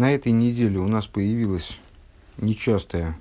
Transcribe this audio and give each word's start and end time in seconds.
На 0.00 0.12
этой 0.12 0.32
неделе 0.32 0.78
у 0.78 0.88
нас 0.88 1.06
появилась 1.06 1.78
нечастая 2.38 3.18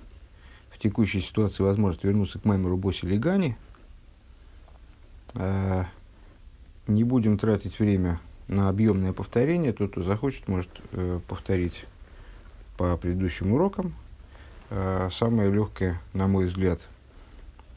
в 0.72 0.80
текущей 0.80 1.20
ситуации 1.20 1.62
возможность 1.62 2.06
вернуться 2.06 2.40
к 2.40 2.46
Маймеру 2.46 2.78
Боси 2.78 3.04
Легани. 3.04 3.58
Э, 5.34 5.84
не 6.88 7.04
будем 7.04 7.38
тратить 7.38 7.80
время 7.80 8.22
на 8.48 8.70
объемное 8.70 9.12
повторение. 9.12 9.74
Тот, 9.74 9.92
кто 9.92 10.04
захочет, 10.04 10.48
может 10.48 10.70
э, 10.94 11.20
повторить 11.28 11.84
по 12.78 12.96
предыдущим 12.96 13.52
урокам. 13.52 13.94
Э, 14.70 15.10
самое 15.12 15.52
легкое, 15.52 16.02
на 16.14 16.28
мой 16.28 16.46
взгляд, 16.46 16.88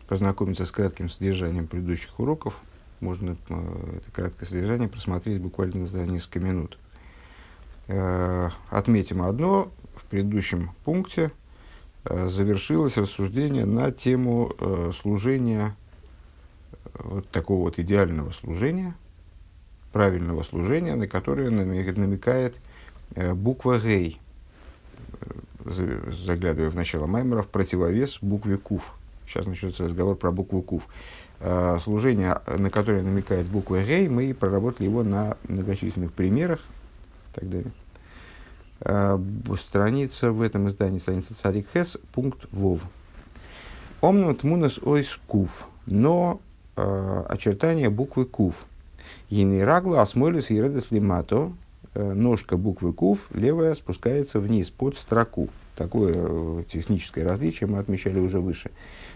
познакомиться 0.07 0.65
с 0.65 0.71
кратким 0.71 1.11
содержанием 1.11 1.67
предыдущих 1.67 2.21
уроков. 2.21 2.55
Можно 3.01 3.31
это 3.31 4.13
краткое 4.13 4.47
содержание 4.47 4.89
просмотреть 4.89 5.41
буквально 5.41 5.87
за 5.87 6.07
несколько 6.07 6.39
минут. 6.39 6.79
Отметим 8.71 9.23
одно. 9.23 9.71
В 9.95 10.05
предыдущем 10.05 10.71
пункте– 10.85 11.31
Э, 12.05 12.29
завершилось 12.29 12.97
рассуждение 12.97 13.65
на 13.65 13.93
тему 13.93 14.53
э, 14.59 14.91
служения, 15.01 15.77
э, 16.85 16.89
вот 16.95 17.29
такого 17.29 17.63
вот 17.63 17.79
идеального 17.79 18.33
служения, 18.33 18.95
правильного 19.93 20.43
служения, 20.43 20.97
на 20.97 21.07
которое 21.07 21.51
намекает 21.51 22.57
буква 23.35 23.79
«гей», 23.79 24.19
заглядывая 25.67 26.71
в 26.71 26.75
начало 26.75 27.07
Маймера, 27.07 27.43
в 27.43 27.49
противовес 27.49 28.19
букве 28.23 28.57
«кув». 28.57 28.95
Сейчас 29.27 29.45
начнется 29.45 29.85
разговор 29.85 30.17
про 30.17 30.33
букву 30.33 30.63
«кув». 30.63 30.89
Служение, 31.83 32.41
на 32.47 32.71
которое 32.71 33.03
намекает 33.03 33.47
буква 33.47 33.83
«гей», 33.83 34.09
мы 34.09 34.33
проработали 34.33 34.87
его 34.87 35.03
на 35.03 35.37
многочисленных 35.47 36.15
примерах 36.15 36.61
и 36.61 37.41
так 37.41 37.51
далее. 37.51 37.73
Э, 38.85 39.19
страница 39.61 40.33
в 40.33 40.43
этом 40.43 40.69
издании, 40.69 40.99
страница 40.99 41.35
Царик 41.35 41.67
Хес, 41.73 41.99
пункт 42.13 42.47
Вов. 42.51 42.83
Омнут 44.01 44.43
мунас 44.43 44.79
ойс 44.79 45.21
кув, 45.29 45.69
но 45.87 46.41
э, 46.77 47.25
очертания 47.29 47.91
буквы 47.91 48.25
кув. 48.25 48.67
Енирагла 49.31 50.03
осмолис 50.03 50.51
и 50.51 50.61
редес 50.61 50.91
лимато, 50.91 51.53
э, 51.95 52.13
ножка 52.13 52.57
буквы 52.57 52.93
кув, 52.93 53.29
левая 53.33 53.75
спускается 53.77 54.41
вниз 54.41 54.71
под 54.71 54.97
строку. 54.97 55.49
Такое 55.77 56.13
э, 56.17 56.65
техническое 56.71 57.25
различие 57.25 57.69
мы 57.69 57.79
отмечали 57.79 58.19
уже 58.19 58.41
выше. 58.41 58.73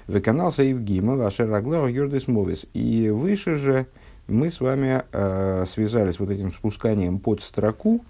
В 0.06 0.20
канал 0.20 0.52
Саив 0.52 0.78
Гимал, 0.78 1.20
Ашер 1.22 1.48
Рагла, 1.48 1.88
Йордес 1.88 2.28
Мовис. 2.28 2.66
И 2.72 3.10
выше 3.10 3.56
же 3.56 3.86
мы 4.28 4.52
с 4.52 4.60
вами 4.60 5.02
э, 5.12 5.64
связались 5.68 6.20
вот 6.20 6.30
этим 6.30 6.52
спусканием 6.52 7.18
под 7.18 7.42
строку, 7.42 8.04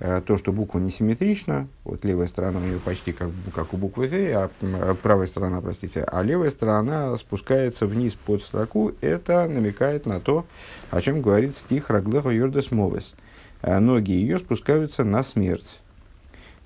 то, 0.00 0.38
что 0.38 0.50
буква 0.50 0.78
несимметрична, 0.78 1.68
вот 1.84 2.06
левая 2.06 2.26
сторона 2.26 2.58
у 2.58 2.62
нее 2.62 2.78
почти 2.78 3.12
как, 3.12 3.28
как 3.54 3.74
у 3.74 3.76
буквы 3.76 4.08
Г, 4.08 4.32
а, 4.32 4.50
а 4.62 4.94
правая 4.94 5.26
сторона, 5.26 5.60
простите, 5.60 6.04
а 6.04 6.22
левая 6.22 6.48
сторона 6.50 7.14
спускается 7.18 7.86
вниз 7.86 8.14
под 8.14 8.42
строку, 8.42 8.92
это 9.02 9.46
намекает 9.46 10.06
на 10.06 10.18
то, 10.18 10.46
о 10.90 11.02
чем 11.02 11.20
говорит 11.20 11.54
стих 11.54 11.90
Раглеха 11.90 12.30
Йордес 12.30 12.70
Мовес. 12.70 13.14
Э, 13.60 13.78
ноги 13.78 14.12
ее 14.12 14.38
спускаются 14.38 15.04
на 15.04 15.22
смерть. 15.22 15.80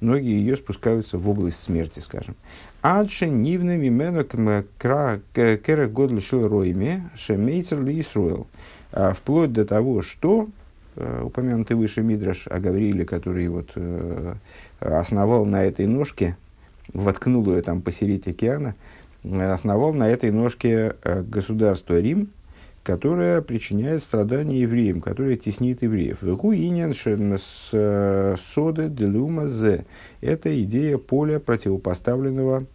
Ноги 0.01 0.29
ее 0.29 0.57
спускаются 0.57 1.19
в 1.19 1.29
область 1.29 1.61
смерти, 1.61 1.99
скажем. 1.99 2.37
Адше 2.83 3.27
нивны 3.27 3.77
мимену 3.77 4.23
кера 4.23 5.89
годль 5.89 6.21
шил 6.21 6.47
ройме 6.47 7.11
шемейцер 7.17 7.83
ли 7.83 8.05
э, 8.93 9.13
Вплоть 9.15 9.53
до 9.53 9.65
того, 9.65 10.03
что 10.03 10.47
Э, 10.47 10.64
упомянутый 10.97 11.77
выше 11.77 12.03
Мидраш 12.03 12.47
о 12.49 12.61
Гаврииле, 12.61 13.05
который 13.05 13.49
вот, 13.49 13.73
э, 13.75 14.35
основал 14.81 15.45
на 15.45 15.65
этой 15.65 15.87
ножке, 15.87 16.37
воткнул 16.93 17.49
ее 17.51 17.63
там 17.63 17.83
посередине 17.83 18.35
океана, 18.35 18.75
основал 19.25 19.93
на 19.93 20.09
этой 20.09 20.31
ножке 20.31 20.95
э, 21.03 21.23
государство 21.23 21.99
Рим, 21.99 22.29
которое 22.83 23.41
причиняет 23.41 24.03
страдания 24.03 24.61
евреям, 24.61 25.01
которое 25.01 25.37
теснит 25.37 25.83
евреев. 25.83 26.19
соды 28.37 28.89
делума 28.89 29.49
зе. 29.49 29.87
Это 30.21 30.63
идея 30.63 30.99
поля 30.99 31.41
противопоставленного 31.41 32.67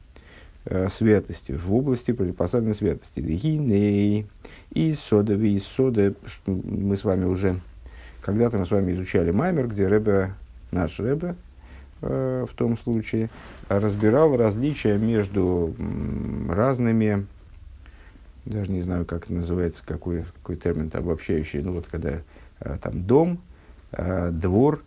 святости, 0.90 1.52
в 1.52 1.74
области 1.74 2.12
противопоставленной 2.12 2.75
святости. 2.75 3.19
Гиней, 3.22 4.28
и 4.72 4.94
сода, 4.94 5.34
и 5.34 5.59
сода, 5.59 6.13
мы 6.46 6.97
с 6.97 7.03
вами 7.03 7.25
уже 7.25 7.59
когда-то 8.22 8.57
мы 8.57 8.66
с 8.66 8.72
вами 8.72 8.94
изучали 8.94 9.31
Маймер, 9.31 9.68
где 9.68 9.88
Рэбе, 9.88 10.34
наш 10.72 11.00
Рэбе, 11.00 11.35
э, 12.02 12.46
в 12.50 12.53
том 12.53 12.78
случае, 12.78 13.30
разбирал 13.68 14.35
различия 14.35 14.97
между 14.97 15.74
м, 15.78 16.52
разными, 16.52 17.25
даже 18.46 18.72
не 18.72 18.81
знаю, 18.81 19.06
как 19.06 19.29
называется, 19.29 19.84
какой, 19.85 20.25
какой 20.41 20.56
термин 20.56 20.91
обобщающий, 20.94 21.62
ну 21.62 21.74
вот 21.74 21.88
когда 21.88 22.22
э, 22.59 22.78
там 22.81 23.03
дом, 23.03 23.40
э, 23.91 24.31
двор, 24.31 24.81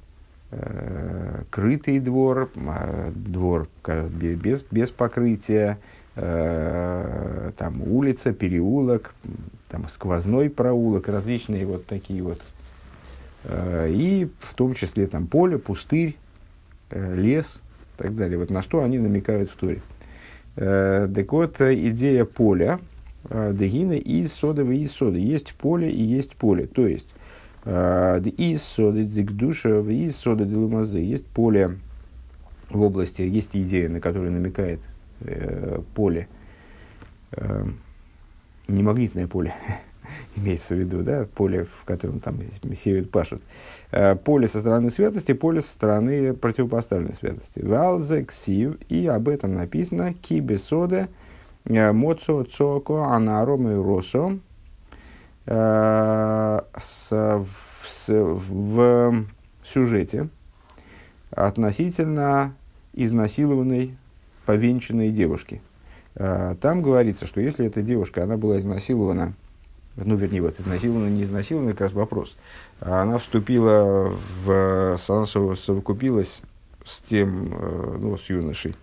э, 0.51 1.43
крытый 1.51 2.01
двор, 2.01 2.51
э, 2.55 3.11
двор 3.15 3.69
без, 3.85 4.63
без 4.71 4.91
покрытия, 4.91 5.79
э, 6.17 7.51
там 7.57 7.83
улица, 7.83 8.33
переулок, 8.33 9.15
там 9.69 9.89
сквозной 9.89 10.51
проулок, 10.51 11.09
различные 11.09 11.65
вот 11.67 11.87
такие 11.87 12.23
вот 12.23 12.41
и 13.45 14.29
в 14.41 14.55
том 14.55 14.75
числе 14.75 15.07
там 15.07 15.27
поле, 15.27 15.59
пустырь, 15.59 16.17
э, 16.91 17.15
лес 17.17 17.61
и 17.97 18.03
так 18.03 18.15
далее. 18.15 18.39
Вот 18.39 18.51
на 18.51 18.63
что 18.63 18.83
они 18.83 18.99
намекают 18.99 19.51
в 19.51 19.57
Торе. 19.57 19.83
Э, 20.57 21.09
так 21.13 21.33
вот, 21.33 21.61
идея 21.61 22.25
поля, 22.25 22.79
дегина 23.29 23.93
из 23.93 24.33
соды 24.33 24.65
в 24.65 24.71
из 24.71 24.93
соды. 24.93 25.19
Есть 25.19 25.55
поле 25.55 25.91
и 25.91 26.03
есть 26.03 26.37
поле. 26.37 26.67
То 26.67 26.87
есть, 26.87 27.15
из 27.65 28.63
соды 28.63 29.05
дегдуша 29.05 29.81
в 29.81 29.89
из 29.89 30.17
соды 30.17 30.45
делумазы. 30.45 30.99
Есть 30.99 31.27
поле 31.27 31.79
в 32.69 32.83
области, 32.83 33.23
есть 33.23 33.51
идея, 33.55 33.89
на 33.89 34.01
которую 34.01 34.33
намекает 34.33 34.81
поле, 35.95 36.27
не 38.67 38.83
магнитное 38.83 39.29
поле, 39.29 39.55
имеется 40.37 40.75
в 40.75 40.79
виду, 40.79 41.03
да, 41.03 41.27
поле, 41.35 41.65
в 41.65 41.85
котором 41.85 42.21
там 42.21 42.37
сеют, 42.75 43.11
пашут. 43.11 43.43
Э, 43.91 44.15
поле 44.17 44.49
со 44.49 44.61
стороны 44.61 44.91
святости, 44.91 45.33
поле 45.33 45.61
со 45.61 45.69
стороны 45.69 46.33
противопоставленной 46.35 47.15
святости. 47.15 47.61
Валзе 47.61 48.25
ксив, 48.25 48.77
и 48.89 49.07
об 49.07 49.29
этом 49.29 49.55
написано, 49.55 50.15
кибе 50.15 50.59
соде, 50.59 51.09
э, 51.65 51.93
моцо 51.93 52.45
цоко 52.45 53.05
анароме 53.05 53.75
росо, 53.75 54.39
э, 55.47 56.61
в 58.09 59.25
сюжете 59.65 60.29
относительно 61.31 62.55
изнасилованной 62.93 63.97
повенчанной 64.47 65.11
девушки. 65.11 65.61
Там 66.15 66.83
говорится, 66.83 67.27
что 67.27 67.41
если 67.41 67.67
эта 67.67 67.81
девушка, 67.81 68.25
она 68.25 68.37
была 68.37 68.61
изнасилована 68.61 69.35
ну, 69.97 70.17
вернее, 70.17 70.43
вот 70.43 70.59
изнасилована, 70.59 71.09
не 71.09 71.25
изнасилована, 71.25 71.73
как 71.73 71.81
раз 71.83 71.93
вопрос. 71.93 72.37
Она 72.81 73.19
вступила 73.19 74.17
в, 74.45 74.99
она 75.09 75.27
совокупилась 75.27 76.41
с 76.85 77.01
тем, 77.09 77.53
э, 77.53 77.97
ну, 78.01 78.17
с 78.17 78.29
юношей, 78.31 78.75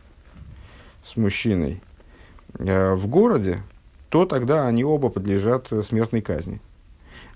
с 1.03 1.17
мужчиной 1.17 1.81
э, 2.59 2.93
в 2.93 3.07
городе, 3.07 3.61
то 4.09 4.25
тогда 4.25 4.67
они 4.67 4.83
оба 4.83 5.09
подлежат 5.09 5.67
смертной 5.87 6.21
казни. 6.21 6.61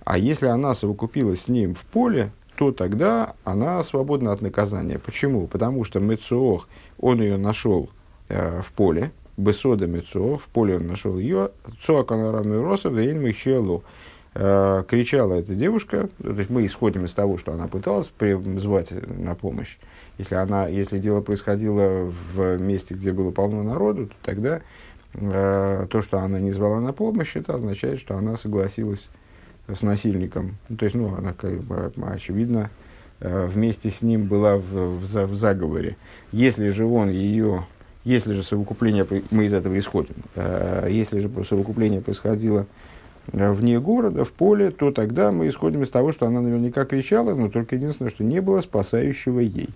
А 0.06 0.18
если 0.18 0.48
она 0.48 0.74
совокупилась 0.76 1.44
с 1.44 1.48
ним 1.48 1.76
в 1.76 1.82
поле, 1.82 2.32
то 2.56 2.72
тогда 2.72 3.36
она 3.44 3.82
свободна 3.84 4.32
от 4.32 4.42
наказания. 4.42 5.00
Почему? 5.00 5.48
Потому 5.48 5.84
что 5.84 6.00
Мецуох, 6.00 6.68
он 7.00 7.22
ее 7.22 7.38
нашел 7.38 7.90
э, 8.30 8.62
в 8.62 8.72
поле, 8.74 9.12
Бесода 9.38 9.88
Мецо, 9.88 10.38
в 10.38 10.48
поле 10.48 10.78
он 10.78 10.88
нашел 10.88 11.18
ее, 11.18 11.52
Цоаканарамную 11.84 12.64
Роса, 12.64 12.90
Вейн 12.90 13.20
Михелу. 13.20 13.84
Кричала 14.34 15.36
эта 15.36 15.54
девушка, 15.54 16.10
то 16.20 16.32
есть 16.32 16.50
мы 16.50 16.66
исходим 16.66 17.06
из 17.06 17.12
того, 17.12 17.38
что 17.38 17.54
она 17.54 17.68
пыталась 17.68 18.12
звать 18.58 18.92
на 18.92 19.36
помощь. 19.36 19.78
Если, 20.18 20.34
она, 20.34 20.68
если 20.68 20.98
дело 20.98 21.22
происходило 21.22 22.12
в 22.34 22.58
месте, 22.60 22.96
где 22.96 23.12
было 23.12 23.30
полно 23.30 23.62
народу, 23.62 24.08
то 24.08 24.16
тогда 24.24 24.62
то, 25.14 26.02
что 26.02 26.18
она 26.18 26.40
не 26.40 26.52
звала 26.52 26.80
на 26.80 26.94
помощь, 26.94 27.36
это 27.36 27.54
означает, 27.54 28.00
что 28.00 28.18
она 28.18 28.36
согласилась 28.36 29.08
с 29.68 29.84
насильником. 29.84 30.58
Ну, 30.68 30.78
то 30.78 30.86
есть, 30.86 30.96
ну, 30.96 31.14
она, 31.16 31.34
как 31.34 31.62
бы, 31.62 31.92
очевидно, 32.08 32.72
вместе 33.20 33.92
с 33.92 34.02
ним 34.02 34.26
была 34.26 34.58
в, 34.58 34.64
в, 34.64 35.28
в 35.28 35.36
заговоре. 35.36 35.96
Если 36.32 36.70
же 36.70 36.86
он 36.86 37.12
ее 37.12 37.68
если 38.04 38.34
же 38.34 38.44
совокупление, 38.44 39.08
мы 39.32 39.46
из 39.46 39.54
этого 39.54 39.78
исходим, 39.80 40.16
э, 40.36 40.88
если 40.90 41.20
же 41.20 41.30
совокупление 41.48 42.02
происходило 42.02 42.66
э, 43.32 43.52
вне 43.52 43.80
города, 43.80 44.26
в 44.26 44.32
поле, 44.32 44.72
то 44.72 44.92
тогда 44.92 45.32
мы 45.32 45.48
исходим 45.48 45.84
из 45.84 45.90
того, 45.90 46.12
что 46.12 46.28
она 46.28 46.42
наверняка 46.42 46.86
кричала, 46.86 47.34
но 47.34 47.50
только 47.50 47.76
единственное, 47.76 48.12
что 48.12 48.24
не 48.24 48.42
было 48.42 48.62
спасающего 48.62 49.40
ей. 49.40 49.70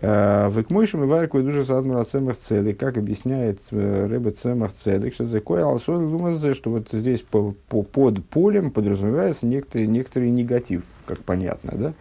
Векмойшим 0.00 1.02
и 1.02 1.06
варку 1.08 1.40
и 1.40 1.42
душа 1.42 1.64
садмура 1.64 2.04
цемах 2.04 2.36
цедек, 2.38 2.78
как 2.78 2.96
объясняет 2.98 3.58
Рэбе 3.72 4.30
цемах 4.30 4.70
цедек, 4.72 5.12
что 5.12 5.24
закой 5.24 5.60
алсон 5.60 6.06
лумазе, 6.06 6.54
что 6.54 6.70
вот 6.70 6.86
здесь 6.92 7.22
по, 7.22 7.52
по, 7.68 7.82
под 7.82 8.24
полем 8.24 8.70
подразумевается 8.70 9.44
некоторый, 9.44 9.88
некоторый 9.88 10.30
негатив, 10.30 10.84
как 11.04 11.18
понятно, 11.24 11.94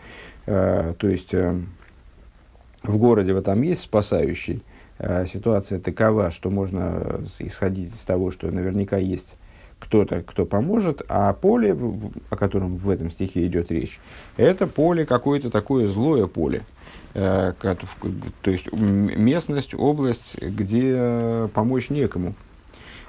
да? 0.46 0.94
То 0.94 1.08
есть 1.08 1.34
в 2.84 2.98
городе 2.98 3.34
в 3.34 3.38
этом 3.38 3.64
есть 3.64 3.82
спасающий, 3.82 4.62
ситуация 5.00 5.80
такова, 5.80 6.32
что 6.32 6.50
можно 6.50 7.22
исходить 7.40 7.94
из 7.94 8.00
того, 8.00 8.32
что 8.32 8.50
наверняка 8.52 8.98
есть 8.98 9.36
кто-то, 9.80 10.24
кто 10.24 10.46
поможет, 10.46 11.02
а 11.08 11.34
поле, 11.34 11.78
о 12.30 12.36
котором 12.36 12.78
в 12.78 12.90
этом 12.90 13.12
стихе 13.12 13.46
идет 13.46 13.72
речь, 13.72 14.00
это 14.36 14.68
поле 14.68 15.06
какое-то 15.06 15.50
такое 15.50 15.88
злое 15.88 16.28
поле. 16.28 16.64
Э, 17.14 17.54
то 18.42 18.52
есть 18.52 18.72
местность, 18.72 19.74
область, 19.74 20.38
где 20.42 21.50
помочь 21.54 21.90
некому. 21.90 22.34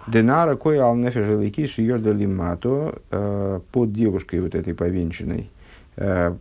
Денара 0.07 0.57
кой 0.57 0.79
алнефежеликиш 0.79 1.79
йордали 1.79 2.25
мато 2.25 3.03
э, 3.11 3.61
под 3.71 3.93
девушкой 3.93 4.41
вот 4.41 4.55
этой 4.55 4.75
повенчанной, 4.75 5.51
э, 5.97 6.35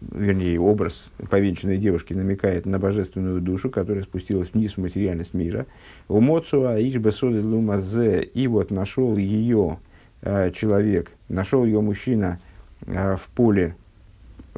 вернее, 0.00 0.60
образ 0.60 1.10
повенчанной 1.30 1.78
девушки 1.78 2.12
намекает 2.12 2.66
на 2.66 2.78
божественную 2.78 3.40
душу, 3.40 3.70
которая 3.70 4.04
спустилась 4.04 4.52
вниз 4.52 4.72
в 4.72 4.78
материальность 4.78 5.34
мира. 5.34 5.66
У 6.08 6.20
Моцуа 6.20 6.76
Ишбесоды 6.80 7.42
Лумазе, 7.42 8.20
и 8.22 8.46
вот 8.46 8.70
нашел 8.70 9.16
ее 9.16 9.78
э, 10.22 10.50
человек, 10.52 11.12
нашел 11.28 11.64
ее 11.64 11.80
мужчина 11.80 12.38
э, 12.86 13.16
в 13.16 13.28
поле 13.28 13.76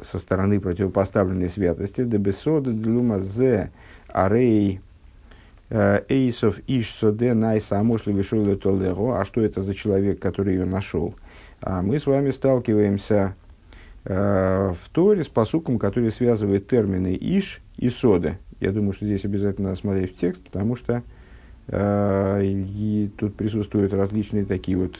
со 0.03 0.17
стороны 0.17 0.59
противопоставленной 0.59 1.49
святости. 1.49 2.03
Дебесоды 2.03 2.71
Лумазе 2.71 3.71
Арей 4.07 4.81
э, 5.69 6.01
Эйсов 6.07 6.59
Иш 6.67 6.89
Соде 6.89 7.33
Найса 7.33 7.79
Амошли 7.79 8.13
Толеро. 8.23 9.19
А 9.19 9.25
что 9.25 9.41
это 9.41 9.63
за 9.63 9.73
человек, 9.73 10.19
который 10.19 10.55
ее 10.55 10.65
нашел? 10.65 11.15
А 11.61 11.81
мы 11.81 11.99
с 11.99 12.05
вами 12.05 12.31
сталкиваемся 12.31 13.35
в 14.05 14.77
Торе 14.91 15.23
с 15.23 15.27
посуком, 15.27 15.77
который 15.77 16.09
связывает 16.11 16.67
термины 16.67 17.17
«иш» 17.19 17.61
и 17.77 17.89
«сода». 17.89 18.37
Я 18.59 18.71
думаю, 18.71 18.93
что 18.93 19.05
здесь 19.05 19.23
обязательно 19.25 19.69
надо 19.69 19.79
смотреть 19.79 20.15
в 20.15 20.19
текст, 20.19 20.43
потому 20.43 20.75
что 20.75 21.01
э, 21.67 22.41
и 22.43 23.09
тут 23.17 23.35
присутствуют 23.35 23.93
различные 23.93 24.45
такие 24.45 24.77
вот 24.77 24.99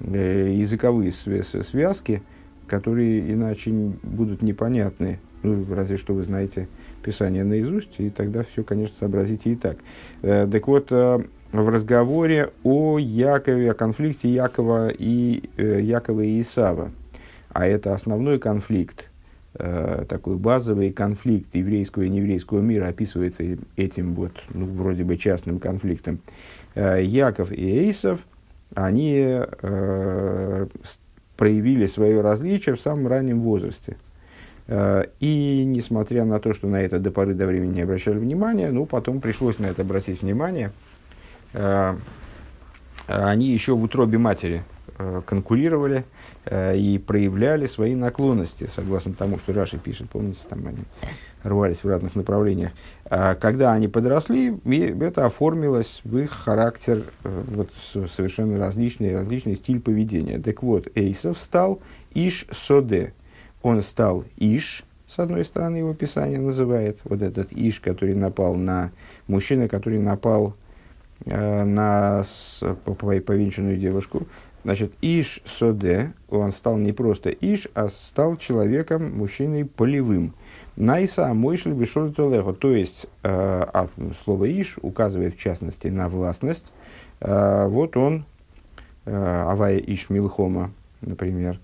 э, 0.00 0.54
языковые 0.56 1.10
связки, 1.10 2.22
которые 2.68 3.32
иначе 3.32 3.70
будут 4.02 4.42
непонятны. 4.42 5.18
Ну, 5.42 5.64
разве 5.74 5.96
что 5.96 6.14
вы 6.14 6.22
знаете 6.22 6.68
Писание 7.02 7.44
наизусть, 7.44 7.98
и 7.98 8.10
тогда 8.10 8.44
все, 8.44 8.62
конечно, 8.62 8.94
сообразите 8.98 9.50
и 9.50 9.56
так. 9.56 9.78
Э, 10.22 10.46
так 10.50 10.68
вот, 10.68 10.92
э, 10.92 11.18
в 11.50 11.68
разговоре 11.68 12.50
о 12.62 12.98
Якове, 12.98 13.72
о 13.72 13.74
конфликте 13.74 14.28
Якова 14.28 14.88
и 14.88 15.50
э, 15.56 15.80
Якова 15.82 16.20
и 16.20 16.40
Исава, 16.42 16.92
а 17.52 17.66
это 17.66 17.94
основной 17.94 18.38
конфликт, 18.38 19.10
э, 19.54 20.04
такой 20.08 20.36
базовый 20.36 20.92
конфликт 20.92 21.54
еврейского 21.54 22.04
и 22.04 22.08
нееврейского 22.08 22.60
мира 22.60 22.88
описывается 22.88 23.44
этим 23.76 24.14
вот, 24.14 24.32
ну, 24.54 24.66
вроде 24.66 25.04
бы 25.04 25.16
частным 25.16 25.58
конфликтом. 25.58 26.20
Э, 26.74 27.02
Яков 27.02 27.52
и 27.52 27.86
Эйсов, 27.86 28.20
они 28.74 29.14
э, 29.16 30.66
проявили 31.36 31.86
свое 31.86 32.20
различие 32.20 32.76
в 32.76 32.80
самом 32.80 33.08
раннем 33.08 33.40
возрасте. 33.40 33.96
Э, 34.68 35.06
и 35.18 35.64
несмотря 35.64 36.24
на 36.24 36.38
то, 36.38 36.54
что 36.54 36.68
на 36.68 36.80
это 36.80 37.00
до 37.00 37.10
поры 37.10 37.34
до 37.34 37.46
времени 37.46 37.76
не 37.76 37.82
обращали 37.82 38.18
внимания, 38.18 38.70
ну, 38.70 38.86
потом 38.86 39.20
пришлось 39.20 39.58
на 39.58 39.66
это 39.66 39.82
обратить 39.82 40.22
внимание, 40.22 40.70
э, 41.52 41.96
они 43.08 43.48
еще 43.48 43.74
в 43.74 43.82
утробе 43.82 44.18
матери 44.18 44.62
конкурировали 45.26 46.04
э, 46.44 46.76
и 46.76 46.98
проявляли 46.98 47.66
свои 47.66 47.94
наклонности, 47.94 48.68
согласно 48.72 49.14
тому, 49.14 49.38
что 49.38 49.52
Раши 49.52 49.78
пишет. 49.78 50.10
Помните, 50.10 50.40
там 50.48 50.66
они 50.66 50.84
рвались 51.42 51.82
в 51.82 51.88
разных 51.88 52.14
направлениях. 52.14 52.72
А 53.04 53.34
когда 53.34 53.72
они 53.72 53.88
подросли, 53.88 54.54
это 55.00 55.26
оформилось 55.26 56.00
в 56.04 56.18
их 56.18 56.30
характер 56.30 57.04
э, 57.24 57.42
вот, 57.48 57.70
совершенно 58.14 58.58
различный, 58.58 59.14
различный 59.14 59.56
стиль 59.56 59.80
поведения. 59.80 60.38
Так 60.38 60.62
вот, 60.62 60.88
Эйсов 60.94 61.38
стал 61.38 61.80
Иш 62.14 62.46
Соде. 62.50 63.14
Он 63.62 63.82
стал 63.82 64.24
Иш, 64.36 64.84
с 65.06 65.18
одной 65.18 65.44
стороны, 65.44 65.78
его 65.78 65.92
писание 65.92 66.38
называет, 66.38 67.00
вот 67.04 67.20
этот 67.20 67.52
Иш, 67.52 67.80
который 67.80 68.14
напал 68.14 68.54
на 68.54 68.92
мужчина, 69.26 69.66
который 69.68 69.98
напал 69.98 70.54
э, 71.24 71.64
на 71.64 72.22
повенчанную 72.84 73.76
девушку, 73.76 74.28
Значит, 74.62 74.92
Иш 75.00 75.40
Соде, 75.46 76.12
он 76.28 76.52
стал 76.52 76.76
не 76.76 76.92
просто 76.92 77.30
Иш, 77.30 77.68
а 77.74 77.88
стал 77.88 78.36
человеком, 78.36 79.16
мужчиной 79.16 79.64
полевым. 79.64 80.34
Найса 80.76 81.32
Мойшль 81.32 81.72
Бешоль 81.72 82.12
Толехо. 82.12 82.52
То 82.52 82.70
есть, 82.70 83.06
э, 83.22 83.28
а 83.30 83.88
слово 84.22 84.50
Иш 84.60 84.78
указывает 84.82 85.34
в 85.34 85.38
частности 85.38 85.88
на 85.88 86.08
властность. 86.08 86.66
Э, 87.20 87.66
вот 87.68 87.96
он, 87.96 88.26
э, 89.06 89.44
Авая 89.48 89.78
Иш 89.78 90.10
Милхома, 90.10 90.72
например, 91.00 91.58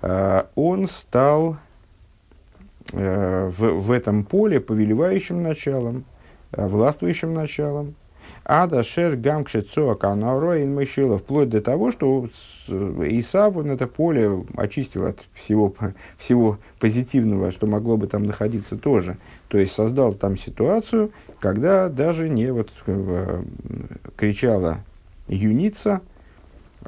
э, 0.00 0.44
он 0.54 0.86
стал 0.86 1.56
э, 2.92 3.50
в, 3.56 3.80
в 3.80 3.90
этом 3.90 4.24
поле 4.24 4.60
повелевающим 4.60 5.42
началом, 5.42 6.04
э, 6.52 6.66
властвующим 6.66 7.34
началом, 7.34 7.96
Ада 8.50 8.82
шер 8.82 9.14
гамкше 9.14 9.60
цоака 9.60 10.14
нароин 10.14 10.74
мышила, 10.74 11.18
вплоть 11.18 11.50
до 11.50 11.60
того, 11.60 11.92
что 11.92 12.30
Исав 12.66 13.58
он 13.58 13.70
это 13.70 13.86
поле 13.86 14.42
очистил 14.56 15.04
от 15.04 15.18
всего, 15.34 15.74
всего 16.16 16.56
позитивного, 16.80 17.50
что 17.50 17.66
могло 17.66 17.98
бы 17.98 18.06
там 18.06 18.22
находиться 18.24 18.78
тоже. 18.78 19.18
То 19.48 19.58
есть 19.58 19.74
создал 19.74 20.14
там 20.14 20.38
ситуацию, 20.38 21.10
когда 21.40 21.90
даже 21.90 22.30
не 22.30 22.50
вот 22.50 22.70
э, 22.86 23.42
кричала 24.16 24.78
юница, 25.28 26.00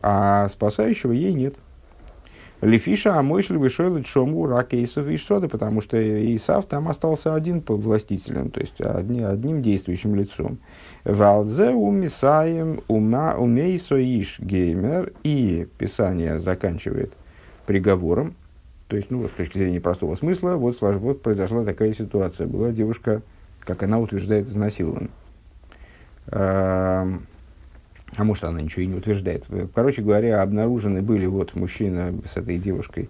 а 0.00 0.48
спасающего 0.48 1.12
ей 1.12 1.34
нет. 1.34 1.56
Лефиша 2.60 3.18
Амойшли 3.18 3.56
вышел 3.56 4.02
Шому 4.04 4.46
Ракейсов 4.46 5.08
и 5.08 5.16
Сода, 5.16 5.48
потому 5.48 5.80
что 5.80 5.96
Исав 6.36 6.66
там 6.66 6.88
остался 6.88 7.34
один 7.34 7.62
по 7.62 7.74
властителям, 7.74 8.50
то 8.50 8.60
есть 8.60 8.80
одни, 8.80 9.22
одним 9.22 9.62
действующим 9.62 10.14
лицом. 10.14 10.58
Валзе 11.04 11.70
умисаем 11.70 12.82
ума 12.88 13.34
умейсоиш 13.36 14.40
геймер. 14.40 15.12
И 15.22 15.66
Писание 15.78 16.38
заканчивает 16.38 17.14
приговором, 17.66 18.34
то 18.88 18.96
есть, 18.96 19.10
ну, 19.10 19.26
с 19.26 19.30
точки 19.30 19.58
зрения 19.58 19.80
простого 19.80 20.14
смысла, 20.14 20.56
вот, 20.56 20.80
вот 20.80 21.22
произошла 21.22 21.64
такая 21.64 21.92
ситуация. 21.92 22.46
Была 22.46 22.72
девушка, 22.72 23.22
как 23.60 23.82
она 23.82 23.98
утверждает, 23.98 24.48
изнасилована 24.48 25.08
а 28.20 28.24
может 28.24 28.44
она 28.44 28.60
ничего 28.60 28.82
и 28.82 28.86
не 28.86 28.96
утверждает. 28.96 29.46
Короче 29.74 30.02
говоря, 30.02 30.42
обнаружены 30.42 31.00
были 31.00 31.24
вот 31.24 31.54
мужчина 31.54 32.12
с 32.30 32.36
этой 32.36 32.58
девушкой, 32.58 33.08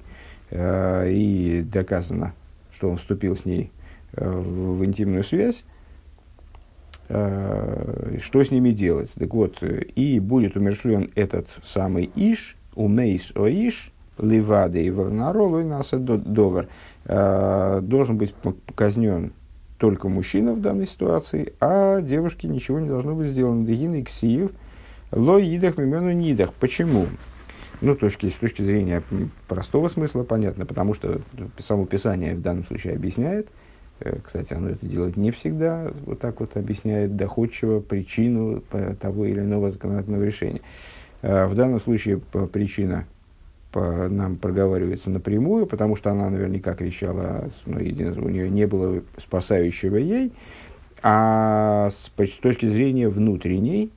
э, 0.51 1.11
и 1.11 1.63
доказано, 1.63 2.33
что 2.73 2.91
он 2.91 2.99
вступил 2.99 3.37
с 3.37 3.45
ней 3.45 3.73
э, 4.13 4.31
в, 4.31 4.79
в 4.79 4.85
интимную 4.85 5.25
связь. 5.25 5.65
Э, 7.09 8.19
что 8.23 8.45
с 8.45 8.53
ними 8.53 8.71
делать? 8.71 9.13
Так 9.15 9.35
вот, 9.35 9.65
и 9.65 10.21
будет 10.21 10.55
умершлен 10.55 11.11
этот 11.17 11.49
самый 11.65 12.09
Иш, 12.15 12.57
умейс 12.77 13.33
о 13.35 13.49
Иш, 13.49 13.93
Ливаде 14.17 14.83
и 14.83 14.91
Варнаролу 14.91 15.59
и 15.59 15.65
Наса 15.65 15.99
Довар, 15.99 16.69
э, 17.07 17.81
должен 17.83 18.17
быть 18.17 18.33
казнен 18.77 19.33
только 19.77 20.09
мужчина 20.09 20.53
в 20.53 20.61
данной 20.61 20.87
ситуации, 20.87 21.53
а 21.59 22.01
девушке 22.01 22.47
ничего 22.47 22.79
не 22.79 22.89
должно 22.89 23.17
быть 23.17 23.27
сделано. 23.27 23.67
Дегин 23.67 23.95
и 23.95 24.05
Ксиев– 24.05 24.53
Ло 25.13 25.39
идах 25.39 25.77
мимену 25.79 26.13
нидах. 26.13 26.53
Почему? 26.55 27.07
Ну, 27.81 27.97
точки, 27.97 28.29
с 28.29 28.35
точки 28.35 28.63
зрения 28.63 29.03
простого 29.49 29.89
смысла 29.89 30.23
понятно, 30.23 30.67
потому 30.67 30.95
что 30.95 31.21
само 31.59 31.87
Писание 31.87 32.35
в 32.35 32.43
данном 32.43 32.65
случае 32.65 32.93
объясняет, 32.93 33.49
э, 34.01 34.19
кстати, 34.23 34.53
оно 34.53 34.69
это 34.71 34.85
делает 34.85 35.17
не 35.17 35.31
всегда, 35.31 35.91
вот 36.05 36.21
так 36.21 36.41
вот 36.41 36.57
объясняет 36.57 37.17
доходчиво 37.17 37.81
причину 37.81 38.63
того 39.01 39.25
или 39.25 39.41
иного 39.41 39.71
законодательного 39.71 40.23
решения. 40.23 40.61
Э, 41.23 41.47
в 41.47 41.55
данном 41.55 41.81
случае 41.81 42.21
причина 42.53 43.07
нам 43.73 44.37
проговаривается 44.37 45.11
напрямую, 45.11 45.67
потому 45.67 45.97
что 45.97 46.11
она 46.11 46.29
наверняка 46.29 46.75
кричала, 46.75 47.49
ну, 47.67 47.79
единственное, 47.79 48.27
у 48.27 48.31
нее 48.31 48.51
не 48.51 48.67
было 48.67 49.03
спасающего 49.17 49.97
ей, 49.97 50.33
а 51.03 51.89
с, 51.89 52.11
с 52.19 52.39
точки 52.39 52.67
зрения 52.67 53.09
внутренней, 53.09 53.91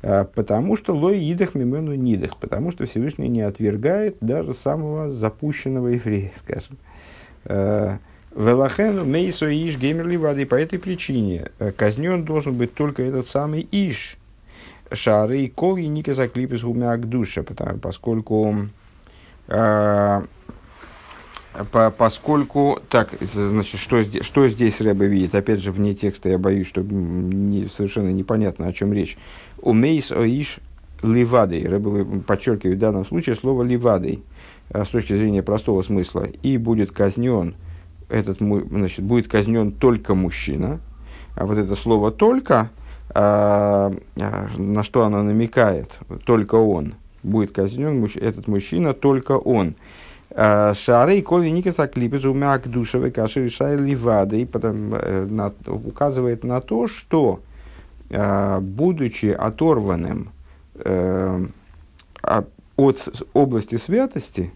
потому 0.00 0.76
что 0.76 0.94
лой 0.94 1.20
идах 1.20 1.54
мимену 1.54 1.94
нидах, 1.94 2.36
потому 2.38 2.70
что 2.70 2.86
Всевышний 2.86 3.28
не 3.28 3.42
отвергает 3.42 4.16
даже 4.20 4.54
самого 4.54 5.10
запущенного 5.10 5.88
еврея, 5.88 6.32
скажем. 6.36 6.78
А, 7.44 7.98
Велахену 8.34 9.04
мейсо 9.04 9.48
иш 9.48 9.76
геймерли 9.76 10.16
воды. 10.16 10.46
По 10.46 10.54
этой 10.54 10.78
причине 10.78 11.50
э, 11.58 11.72
казнен 11.72 12.24
должен 12.24 12.54
быть 12.54 12.74
только 12.74 13.02
этот 13.02 13.28
самый 13.28 13.66
иш. 13.72 14.16
Шары 14.92 15.40
и 15.40 15.48
кол 15.48 15.76
и 15.76 15.86
ника 15.86 16.14
заклип 16.14 16.52
из 16.52 16.64
умяк 16.64 17.08
душа, 17.08 17.42
поскольку 17.82 18.68
э, 19.48 20.20
по, 21.72 21.90
поскольку, 21.90 22.78
так, 22.88 23.10
значит, 23.20 23.80
что, 23.80 24.02
что 24.22 24.48
здесь 24.48 24.80
Рэба 24.80 25.04
видит? 25.04 25.34
Опять 25.34 25.60
же, 25.60 25.72
вне 25.72 25.94
текста 25.94 26.28
я 26.28 26.38
боюсь, 26.38 26.66
что 26.66 26.82
не, 26.82 27.68
совершенно 27.68 28.10
непонятно, 28.10 28.66
о 28.66 28.72
чем 28.72 28.92
речь. 28.92 29.16
Умейс 29.60 30.12
оиш 30.12 30.60
ливадой. 31.02 31.66
Рэба 31.66 32.20
подчеркивает 32.20 32.76
в 32.76 32.80
данном 32.80 33.04
случае 33.04 33.34
слово 33.34 33.62
ливадой 33.62 34.22
э, 34.70 34.84
с 34.84 34.88
точки 34.88 35.16
зрения 35.16 35.42
простого 35.42 35.82
смысла. 35.82 36.28
И 36.42 36.56
будет 36.56 36.92
казнен 36.92 37.54
этот, 38.08 38.38
значит, 38.38 39.04
будет 39.04 39.28
казнен 39.28 39.72
только 39.72 40.14
мужчина. 40.14 40.80
А 41.36 41.46
вот 41.46 41.58
это 41.58 41.74
слово 41.74 42.10
«только», 42.10 42.70
а, 43.12 43.92
а, 44.16 44.48
на 44.56 44.82
что 44.84 45.04
она 45.04 45.22
намекает, 45.22 45.98
только 46.24 46.54
он, 46.54 46.94
будет 47.22 47.52
казнен 47.52 48.04
этот 48.04 48.46
мужчина, 48.46 48.94
только 48.94 49.32
он. 49.32 49.74
Шары 50.34 51.22
коли 51.22 51.48
никаса 51.48 51.88
клипы 51.88 52.16
умяк 52.28 52.68
душевой 52.68 53.10
каши 53.10 53.44
решай 53.44 53.76
ливады, 53.76 54.46
потом 54.46 54.94
э, 54.94 55.50
указывает 55.66 56.44
на 56.44 56.60
то, 56.60 56.86
что, 56.86 57.40
будучи 58.60 59.26
оторванным 59.26 60.30
от 62.22 62.48
области 63.32 63.76
святости, 63.76 64.52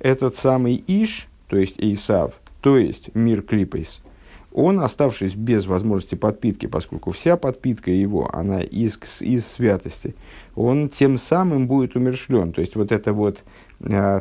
этот 0.00 0.36
самый 0.36 0.82
Иш, 0.86 1.28
то 1.48 1.56
есть 1.56 1.76
Исав, 1.78 2.34
то 2.60 2.76
есть 2.76 3.14
мир 3.14 3.42
клипейс, 3.42 4.00
он, 4.52 4.80
оставшись 4.80 5.34
без 5.34 5.66
возможности 5.66 6.14
подпитки, 6.14 6.66
поскольку 6.66 7.10
вся 7.10 7.36
подпитка 7.36 7.90
его, 7.90 8.30
она 8.32 8.60
из, 8.60 8.98
из 9.20 9.46
святости, 9.46 10.14
он 10.54 10.88
тем 10.88 11.18
самым 11.18 11.66
будет 11.66 11.96
умершлен. 11.96 12.52
То 12.52 12.60
есть 12.60 12.76
вот 12.76 12.92
это 12.92 13.12
вот 13.12 13.42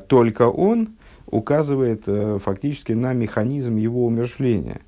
только 0.07 0.49
он 0.49 0.89
указывает 1.33 2.03
э, 2.05 2.37
фактически 2.43 2.91
на 2.91 3.13
механизм 3.13 3.75
его 3.75 4.05
умершления. 4.05 4.81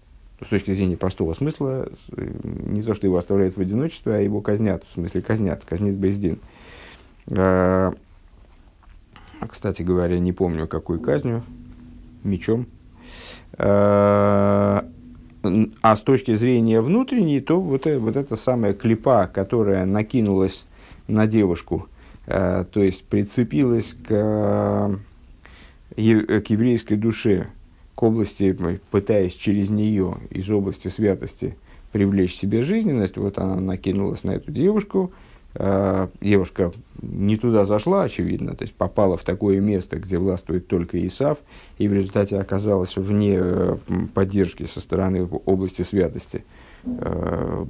С 0.46 0.48
точки 0.50 0.74
зрения 0.74 0.96
простого 0.96 1.34
смысла, 1.34 1.90
э, 2.16 2.32
не 2.44 2.84
то, 2.84 2.94
что 2.94 3.08
его 3.08 3.18
оставляют 3.18 3.58
в 3.58 3.62
одиночестве, 3.62 4.14
а 4.14 4.20
его 4.20 4.42
казнят, 4.42 4.84
в 4.92 4.94
смысле 4.94 5.22
казнят, 5.22 5.64
казнит 5.66 5.96
Бездин. 5.96 6.40
Э, 7.28 7.92
кстати 9.50 9.82
говоря, 9.82 10.20
не 10.20 10.34
помню, 10.34 10.68
какую 10.68 11.00
казнью, 11.00 11.44
мечом. 12.24 12.68
Э, 13.58 14.82
а 15.82 15.96
с 15.96 16.02
точки 16.02 16.36
зрения 16.36 16.82
внутренней, 16.82 17.40
то 17.42 17.60
вот, 17.60 17.88
э, 17.88 17.98
вот 17.98 18.16
эта 18.16 18.36
самая 18.36 18.74
клипа, 18.74 19.30
которая 19.34 19.86
накинулась 19.86 20.66
на 21.08 21.26
девушку, 21.26 21.88
э, 21.88 21.95
то 22.26 22.66
есть 22.76 23.04
прицепилась 23.06 23.94
к, 23.94 24.12
э, 25.96 26.42
к 26.42 26.50
еврейской 26.50 26.96
душе, 26.96 27.50
к 27.96 28.04
области, 28.04 28.56
пытаясь 28.92 29.34
через 29.34 29.70
нее 29.70 30.18
из 30.30 30.50
области 30.50 30.90
святости 30.90 31.56
привлечь 31.92 32.36
себе 32.36 32.62
жизненность, 32.62 33.16
вот 33.16 33.38
она 33.38 33.56
накинулась 33.56 34.24
на 34.26 34.32
эту 34.32 34.52
девушку, 34.52 35.14
э, 35.54 36.10
девушка 36.20 36.74
не 37.02 37.38
туда 37.38 37.64
зашла, 37.64 38.04
очевидно, 38.04 38.54
то 38.54 38.64
есть 38.64 38.74
попала 38.74 39.16
в 39.16 39.24
такое 39.24 39.62
место, 39.62 39.98
где 39.98 40.18
властвует 40.18 40.68
только 40.68 41.06
Исав, 41.08 41.38
и 41.78 41.88
в 41.88 41.94
результате 41.94 42.38
оказалась 42.38 42.98
вне 42.98 43.38
э, 43.40 43.78
поддержки 44.14 44.66
со 44.66 44.82
стороны 44.82 45.26
области 45.46 45.84
святости, 45.84 46.44
э, 46.86 47.66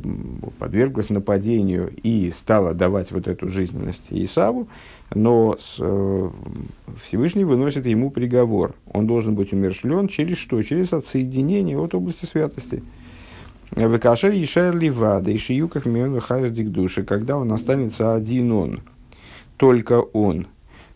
подверглась 0.60 1.10
нападению 1.10 1.92
и 2.04 2.30
стала 2.32 2.74
давать 2.74 3.12
вот 3.12 3.28
эту 3.28 3.50
жизненность 3.50 4.08
Исаву, 4.10 4.68
но 5.14 5.58
с, 5.60 5.78
э, 5.80 6.30
Всевышний 7.04 7.44
выносит 7.44 7.86
ему 7.86 8.12
приговор. 8.12 8.76
Он 8.92 9.08
должен 9.08 9.36
быть 9.36 9.54
умершлен 9.54 10.08
через 10.08 10.38
что? 10.38 10.62
Через 10.62 10.94
отсоединение 10.94 11.78
от 11.78 11.96
области 11.96 12.26
святости. 12.26 12.84
Векашер 13.76 14.32
Ишер 14.32 14.76
Ливада, 14.76 15.32
и 15.32 15.38
Шиюках 15.38 15.86
Мион 15.86 16.20
Хайрдик 16.20 16.70
души, 16.70 17.04
когда 17.04 17.38
он 17.38 17.52
останется 17.52 18.14
один 18.14 18.52
он, 18.52 18.82
только 19.58 20.00
он. 20.02 20.48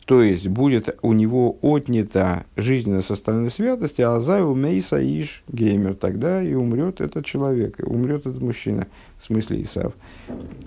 То 0.09 0.23
есть 0.23 0.47
будет 0.47 0.97
у 1.03 1.13
него 1.13 1.57
отнята 1.61 2.45
жизненная 2.55 3.03
со 3.03 3.13
стороны 3.13 3.51
святости, 3.51 4.01
а 4.01 4.19
за 4.19 4.43
умейса 4.43 4.97
иш 4.99 5.43
геймер, 5.49 5.93
тогда 5.93 6.41
и 6.41 6.55
умрет 6.55 6.99
этот 6.99 7.27
человек, 7.27 7.79
и 7.79 7.83
умрет 7.83 8.25
этот 8.25 8.41
мужчина, 8.41 8.87
в 9.19 9.25
смысле 9.25 9.61
Исав. 9.61 9.93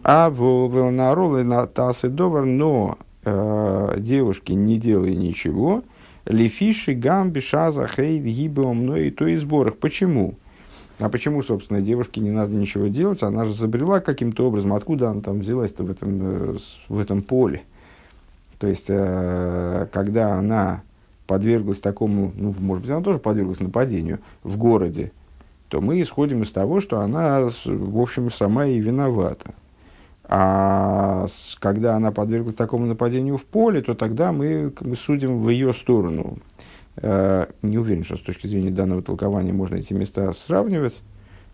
А 0.05 0.31
в 0.31 0.37
Велнаролы 0.73 1.43
на 1.43 1.67
Тасы 1.67 2.09
Довар, 2.09 2.45
но 2.45 2.99
э, 3.25 3.97
девушки, 3.99 4.53
не 4.53 4.79
делая 4.79 5.17
ничего, 5.17 5.83
Лефиши, 6.25 6.95
Гамби, 6.95 7.41
Шаза, 7.41 7.89
Хейд, 7.89 8.57
мной 8.57 9.09
и 9.09 9.11
то 9.11 9.27
и 9.27 9.35
сборах. 9.35 9.77
Почему? 9.79 10.37
А 11.01 11.09
почему, 11.09 11.43
собственно, 11.43 11.81
девушке 11.81 12.21
не 12.21 12.31
надо 12.31 12.55
ничего 12.55 12.87
делать? 12.87 13.25
Она 13.25 13.45
же 13.45 13.55
забрела 13.55 13.99
каким-то 13.99 14.47
образом. 14.47 14.73
Откуда 14.73 15.11
она 15.11 15.21
там 15.21 15.41
взялась-то 15.41 15.83
в 15.83 15.91
этом, 15.91 16.19
э, 16.23 16.57
в 16.89 17.01
этом 17.01 17.23
поле? 17.23 17.65
То 18.63 18.69
есть, 18.69 18.87
э, 18.91 19.89
когда 19.91 20.35
она 20.35 20.83
подверглась 21.27 21.81
такому, 21.81 22.31
ну, 22.37 22.55
может 22.61 22.83
быть, 22.85 22.93
она 22.93 23.03
тоже 23.03 23.19
подверглась 23.19 23.59
нападению 23.59 24.21
в 24.45 24.57
городе, 24.57 25.11
то 25.67 25.81
мы 25.81 26.01
исходим 26.01 26.43
из 26.43 26.53
того, 26.53 26.79
что 26.79 27.01
она, 27.01 27.51
в 27.65 28.01
общем, 28.01 28.31
сама 28.31 28.67
и 28.67 28.79
виновата. 28.79 29.55
А 30.23 31.27
когда 31.59 31.97
она 31.97 32.13
подверглась 32.13 32.55
такому 32.55 32.87
нападению 32.87 33.37
в 33.37 33.45
поле, 33.45 33.83
то 33.83 33.97
тогда 33.97 34.31
мы, 34.31 34.73
мы 34.81 34.95
судим 34.95 35.41
в 35.41 35.49
ее 35.49 35.73
сторону. 35.73 36.39
Э, 36.99 37.47
не 37.63 37.79
уверен, 37.79 38.05
что 38.05 38.17
с 38.17 38.21
точки 38.21 38.47
зрения 38.47 38.71
данного 38.71 39.03
толкования 39.03 39.53
можно 39.53 39.75
эти 39.75 39.93
места 39.93 40.33
сравнивать, 40.35 41.03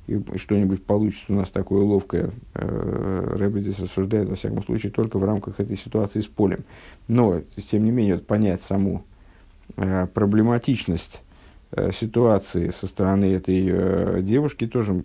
и, 0.08 0.38
что-нибудь 0.38 0.84
получится 0.84 1.26
у 1.28 1.34
нас 1.34 1.50
такое 1.50 1.84
ловкое. 1.84 2.30
Рэбби 2.54 3.60
здесь 3.60 3.80
осуждает, 3.80 4.28
во 4.28 4.36
всяком 4.36 4.64
случае, 4.64 4.90
только 4.90 5.18
в 5.18 5.24
рамках 5.24 5.60
этой 5.60 5.76
ситуации 5.76 6.20
с 6.20 6.26
полем. 6.26 6.64
Но, 7.06 7.42
тем 7.70 7.84
не 7.84 7.90
менее, 7.90 8.14
вот 8.14 8.26
понять 8.26 8.62
саму 8.62 9.04
э, 9.76 10.06
проблематичность 10.06 11.22
э, 11.72 11.92
ситуации 11.92 12.70
со 12.70 12.86
стороны 12.86 13.26
этой 13.26 13.68
э, 13.70 14.20
девушки 14.22 14.66
тоже 14.66 15.04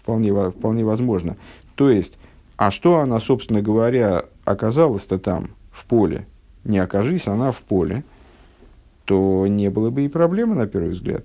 вполне, 0.00 0.50
вполне 0.50 0.84
возможно. 0.84 1.36
То 1.76 1.90
есть, 1.90 2.18
а 2.56 2.70
что 2.70 2.98
она, 2.98 3.20
собственно 3.20 3.62
говоря, 3.62 4.24
оказалась-то 4.44 5.18
там, 5.18 5.50
в 5.70 5.84
поле? 5.84 6.26
Не 6.64 6.78
окажись 6.78 7.28
она 7.28 7.52
в 7.52 7.62
поле– 7.62 8.02
то 9.10 9.44
не 9.48 9.70
было 9.70 9.90
бы 9.90 10.04
и 10.04 10.08
проблемы, 10.08 10.54
на 10.54 10.68
первый 10.68 10.90
взгляд. 10.90 11.24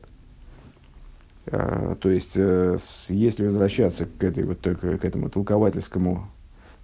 А, 1.47 1.95
то 1.95 2.09
есть, 2.09 2.31
э, 2.35 2.77
если 3.09 3.45
возвращаться 3.45 4.05
к, 4.05 4.23
этой, 4.23 4.43
вот, 4.43 4.59
к, 4.61 5.05
этому 5.05 5.29
толковательскому, 5.29 6.27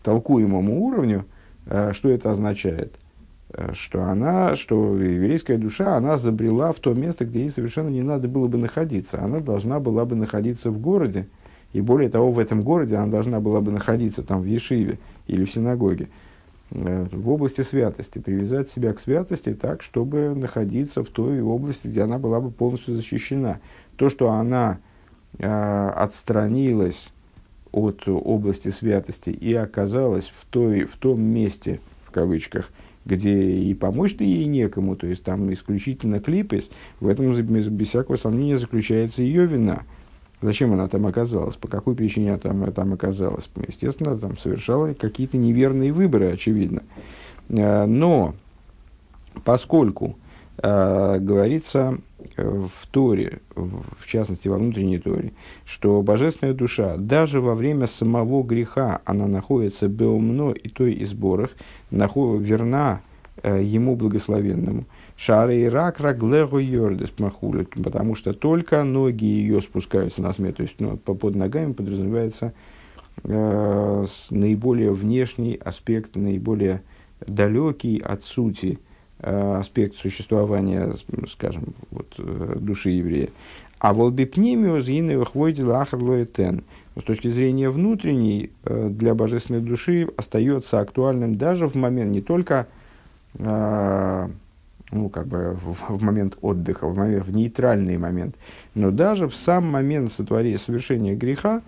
толкуемому 0.03 0.83
уровню, 0.83 1.25
э, 1.65 1.93
что 1.93 2.09
это 2.09 2.31
означает? 2.31 2.95
Э, 3.53 3.71
что 3.73 4.03
она, 4.03 4.55
что 4.55 4.97
еврейская 4.97 5.57
душа, 5.57 5.95
она 5.95 6.17
забрела 6.17 6.73
в 6.73 6.79
то 6.79 6.93
место, 6.93 7.25
где 7.25 7.41
ей 7.41 7.49
совершенно 7.49 7.89
не 7.89 8.03
надо 8.03 8.27
было 8.27 8.47
бы 8.47 8.57
находиться. 8.57 9.21
Она 9.21 9.39
должна 9.39 9.79
была 9.79 10.05
бы 10.05 10.15
находиться 10.15 10.69
в 10.71 10.79
городе, 10.79 11.27
и 11.73 11.81
более 11.81 12.09
того, 12.09 12.31
в 12.31 12.39
этом 12.39 12.61
городе 12.61 12.95
она 12.95 13.07
должна 13.07 13.39
была 13.39 13.61
бы 13.61 13.71
находиться 13.71 14.23
там 14.23 14.41
в 14.41 14.45
Ешиве 14.45 14.99
или 15.27 15.45
в 15.45 15.51
синагоге. 15.51 16.09
Э, 16.71 17.05
в 17.11 17.29
области 17.29 17.61
святости, 17.61 18.19
привязать 18.19 18.71
себя 18.71 18.93
к 18.93 18.99
святости 18.99 19.53
так, 19.53 19.81
чтобы 19.81 20.33
находиться 20.35 21.03
в 21.03 21.09
той 21.09 21.41
области, 21.41 21.87
где 21.87 22.03
она 22.03 22.17
была 22.17 22.39
бы 22.39 22.51
полностью 22.51 22.95
защищена. 22.95 23.59
То, 24.01 24.09
что 24.09 24.31
она 24.31 24.79
э, 25.37 25.89
отстранилась 25.95 27.13
от 27.71 28.07
области 28.07 28.69
святости 28.69 29.29
и 29.29 29.53
оказалась 29.53 30.33
в, 30.35 30.45
той, 30.47 30.85
в 30.85 30.97
том 30.97 31.21
месте, 31.21 31.79
в 32.07 32.09
кавычках, 32.09 32.69
где 33.05 33.51
и 33.51 33.71
помочь-то 33.75 34.23
ей 34.23 34.45
некому, 34.45 34.95
то 34.95 35.05
есть 35.05 35.21
там 35.23 35.53
исключительно 35.53 36.19
клипес, 36.19 36.71
в 36.99 37.07
этом 37.07 37.31
без 37.31 37.89
всякого 37.89 38.15
сомнения 38.15 38.57
заключается 38.57 39.21
ее 39.21 39.45
вина– 39.45 39.83
Зачем 40.41 40.73
она 40.73 40.87
там 40.87 41.05
оказалась? 41.05 41.55
По 41.55 41.67
какой 41.67 41.93
причине 41.93 42.29
она 42.29 42.39
там, 42.39 42.73
там 42.73 42.93
оказалась? 42.93 43.47
Естественно, 43.67 44.17
там 44.17 44.39
совершала 44.39 44.95
какие-то 44.95 45.37
неверные 45.37 45.93
выборы, 45.93 46.31
очевидно. 46.31 46.81
Э, 47.49 47.85
но 47.85 48.33
поскольку 49.43 50.17
э, 50.57 51.19
говорится 51.19 51.99
в 52.43 52.87
Торе, 52.91 53.39
в 53.55 54.07
частности 54.07 54.47
во 54.47 54.57
внутренней 54.57 54.99
Торе, 54.99 55.33
что 55.65 56.01
божественная 56.01 56.53
душа 56.53 56.97
даже 56.97 57.41
во 57.41 57.55
время 57.55 57.87
самого 57.87 58.43
греха 58.43 59.01
она 59.05 59.27
находится 59.27 59.87
беумно 59.87 60.51
и 60.51 60.69
той 60.69 60.93
и 60.93 61.05
сборах, 61.05 61.51
наход, 61.89 62.41
верна 62.41 63.01
э, 63.43 63.61
ему 63.63 63.95
благословенному– 63.95 64.85
Шары 65.23 65.61
и 65.61 65.65
рак 65.65 65.99
раглего 65.99 66.57
йордес 66.57 67.11
махулит, 67.19 67.69
потому 67.83 68.15
что 68.15 68.33
только 68.33 68.83
ноги 68.83 69.25
ее 69.25 69.61
спускаются 69.61 70.19
на 70.19 70.33
смерть. 70.33 70.57
То 70.57 70.63
есть 70.63 70.79
ну, 70.79 70.97
под 70.97 71.35
ногами 71.35 71.73
подразумевается 71.73 72.53
э, 73.23 74.05
наиболее 74.31 74.91
внешний 74.91 75.59
аспект, 75.63 76.15
наиболее 76.15 76.81
далекий 77.19 77.99
от 77.99 78.23
сути 78.23 78.79
аспект 79.21 79.97
существования, 79.97 80.93
скажем, 81.29 81.73
вот, 81.91 82.13
э, 82.17 82.55
души 82.59 82.89
еврея. 82.91 83.29
А 83.79 83.93
волбипнимиус 83.93 84.85
гиневых 84.85 85.35
войдил 85.35 85.71
ахарлоэтен. 85.73 86.63
С 86.95 87.03
точки 87.03 87.29
зрения 87.29 87.69
внутренней, 87.69 88.51
э, 88.65 88.89
для 88.89 89.15
божественной 89.15 89.61
души 89.61 90.07
остается 90.17 90.79
актуальным 90.79 91.35
даже 91.35 91.67
в 91.67 91.75
момент 91.75 92.11
не 92.11 92.21
только 92.21 92.67
э, 93.39 94.27
ну, 94.91 95.09
как 95.09 95.27
бы 95.27 95.57
в, 95.61 95.97
в 95.97 96.03
момент 96.03 96.37
отдыха, 96.41 96.87
в, 96.87 96.97
момент, 96.97 97.25
в 97.25 97.33
нейтральный 97.33 97.97
момент, 97.97 98.35
но 98.75 98.91
даже 98.91 99.27
в 99.27 99.35
сам 99.35 99.65
момент 99.67 100.11
сотворения, 100.11 100.57
совершения 100.57 101.15
греха 101.15 101.61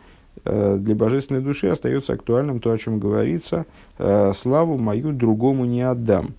э, 0.46 0.78
для 0.80 0.96
божественной 0.96 1.42
души 1.42 1.68
остается 1.68 2.14
актуальным 2.14 2.60
то, 2.60 2.72
о 2.72 2.78
чем 2.78 3.00
говорится, 3.00 3.66
э, 3.98 4.34
«славу 4.36 4.78
мою 4.78 5.14
другому 5.14 5.66
не 5.66 5.82
отдам». 5.82 6.34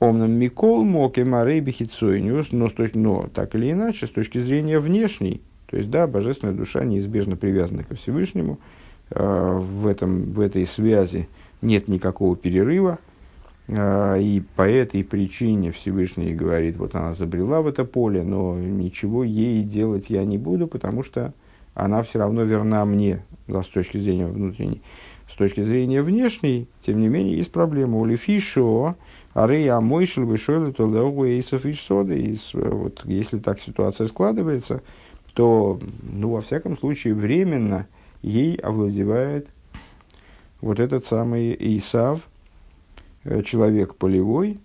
Омном 0.00 0.32
Микол 0.32 0.82
Моке 0.82 1.24
Марей 1.24 1.60
Бехицойниус, 1.60 2.52
но, 2.52 2.70
но 2.94 3.28
так 3.32 3.54
или 3.54 3.70
иначе, 3.70 4.06
с 4.06 4.10
точки 4.10 4.38
зрения 4.38 4.80
внешней, 4.80 5.42
то 5.66 5.76
есть, 5.76 5.90
да, 5.90 6.06
божественная 6.06 6.54
душа 6.54 6.84
неизбежно 6.84 7.36
привязана 7.36 7.84
ко 7.84 7.94
Всевышнему, 7.94 8.58
э, 9.10 9.58
в, 9.60 9.86
этом, 9.86 10.32
в 10.32 10.40
этой 10.40 10.66
связи 10.66 11.28
нет 11.60 11.86
никакого 11.86 12.34
перерыва, 12.34 12.98
э, 13.68 14.22
и 14.22 14.42
по 14.56 14.62
этой 14.62 15.04
причине 15.04 15.70
Всевышний 15.70 16.34
говорит, 16.34 16.78
вот 16.78 16.94
она 16.94 17.12
забрела 17.12 17.60
в 17.60 17.66
это 17.66 17.84
поле, 17.84 18.22
но 18.22 18.58
ничего 18.58 19.22
ей 19.22 19.62
делать 19.62 20.08
я 20.08 20.24
не 20.24 20.38
буду, 20.38 20.66
потому 20.66 21.04
что 21.04 21.34
она 21.74 22.02
все 22.02 22.20
равно 22.20 22.42
верна 22.44 22.86
мне, 22.86 23.22
да, 23.46 23.62
с 23.62 23.66
точки 23.66 23.98
зрения 23.98 24.26
внутренней. 24.26 24.80
С 25.30 25.34
точки 25.34 25.62
зрения 25.62 26.02
внешней, 26.02 26.66
тем 26.84 27.00
не 27.00 27.08
менее, 27.08 27.36
есть 27.36 27.52
проблема. 27.52 27.98
У 27.98 28.04
Лефишо, 28.04 28.96
Арей 29.32 29.68
Амойшел 29.70 30.24
вышел 30.24 30.72
то 30.72 30.90
леогу 30.90 31.24
эйсов 31.26 31.64
и 31.64 31.72
соды. 31.74 32.36
Вот 32.52 33.02
если 33.04 33.38
так 33.38 33.60
ситуация 33.60 34.06
складывается, 34.08 34.82
то, 35.34 35.78
ну, 36.02 36.30
во 36.30 36.40
всяком 36.40 36.76
случае, 36.76 37.14
временно 37.14 37.86
ей 38.22 38.56
овладевает 38.56 39.48
вот 40.60 40.80
этот 40.80 41.06
самый 41.06 41.56
Исав, 41.78 42.20
э, 43.24 43.42
человек 43.42 43.94
полевой, 43.94 44.58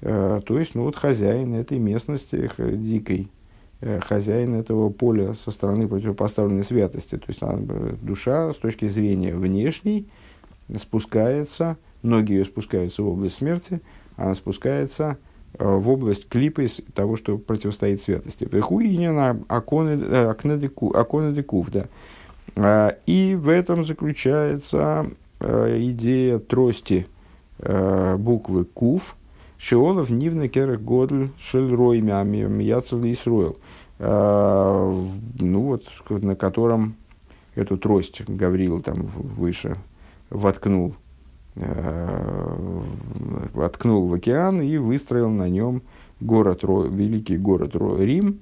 э, 0.00 0.40
то 0.46 0.58
есть, 0.58 0.76
ну, 0.76 0.84
вот 0.84 0.96
хозяин 0.96 1.54
этой 1.54 1.78
местности 1.78 2.48
дикой, 2.58 3.28
э, 3.80 3.98
хозяин 4.00 4.54
этого 4.54 4.90
поля 4.90 5.34
со 5.34 5.50
стороны 5.50 5.88
противопоставленной 5.88 6.64
святости. 6.64 7.16
То 7.16 7.26
есть, 7.26 7.42
она, 7.42 7.58
душа 8.00 8.52
с 8.52 8.56
точки 8.56 8.86
зрения 8.86 9.34
внешней 9.34 10.06
спускается, 10.78 11.76
ноги 12.02 12.32
ее 12.32 12.44
спускаются 12.44 13.02
в 13.02 13.08
область 13.08 13.34
смерти– 13.34 13.80
спускается 14.34 15.18
э, 15.58 15.64
в 15.64 15.90
область 15.90 16.28
клипа 16.28 16.62
из 16.62 16.80
того, 16.94 17.16
что 17.16 17.38
противостоит 17.38 18.02
святости. 18.02 18.44
Прихуинина 18.44 19.40
аконедекув, 19.48 21.70
да. 21.70 21.88
И 23.06 23.38
в 23.40 23.48
этом 23.48 23.84
заключается 23.84 25.06
э, 25.40 25.76
идея 25.78 26.38
трости 26.38 27.06
э, 27.58 28.16
буквы 28.16 28.64
кув, 28.64 29.16
Шиолов 29.58 30.10
нивна 30.10 30.48
керах 30.48 30.80
годль 30.80 31.30
шельрой 31.38 32.00
мияцел 32.00 33.04
Исруэл. 33.04 33.58
Ну 34.00 35.60
вот, 35.60 35.84
на 36.08 36.34
котором 36.34 36.96
эту 37.54 37.76
трость 37.76 38.22
Гаврил 38.28 38.80
там 38.80 39.02
выше 39.02 39.76
воткнул 40.30 40.94
воткнул 43.52 44.08
в 44.08 44.14
океан 44.14 44.62
и 44.62 44.78
выстроил 44.78 45.28
на 45.30 45.48
нем 45.48 45.82
город, 46.20 46.62
великий 46.62 47.36
город 47.36 47.74
Рим, 47.74 48.38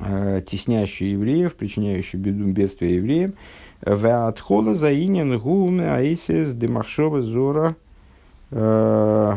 э, 0.00 0.42
теснящий 0.48 1.12
евреев, 1.12 1.54
причиняющий 1.54 2.18
беду, 2.18 2.44
бедствие 2.50 2.96
евреям. 2.96 3.34
Веатхола 3.82 4.74
заинен 4.74 5.38
гуме 5.38 5.88
аисис 5.92 6.54
демахшова 6.54 7.22
зора 7.22 7.76
э, 8.50 9.36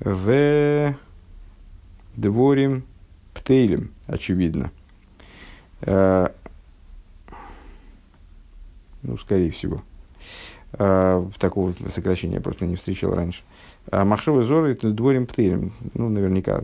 в 0.00 0.94
дворим 2.16 2.82
птейлем, 3.34 3.92
очевидно. 4.06 4.70
Ну, 9.02 9.16
скорее 9.16 9.50
всего. 9.52 9.82
Э, 10.78 11.26
такого 11.38 11.74
сокращения 11.92 12.40
просто 12.40 12.64
не 12.64 12.76
встречал 12.76 13.14
раньше. 13.14 13.42
А 13.90 14.04
Махшовый 14.04 14.44
Зор 14.44 14.66
это 14.66 14.90
дворим 14.90 15.26
птырем, 15.26 15.72
ну, 15.94 16.08
наверняка. 16.08 16.62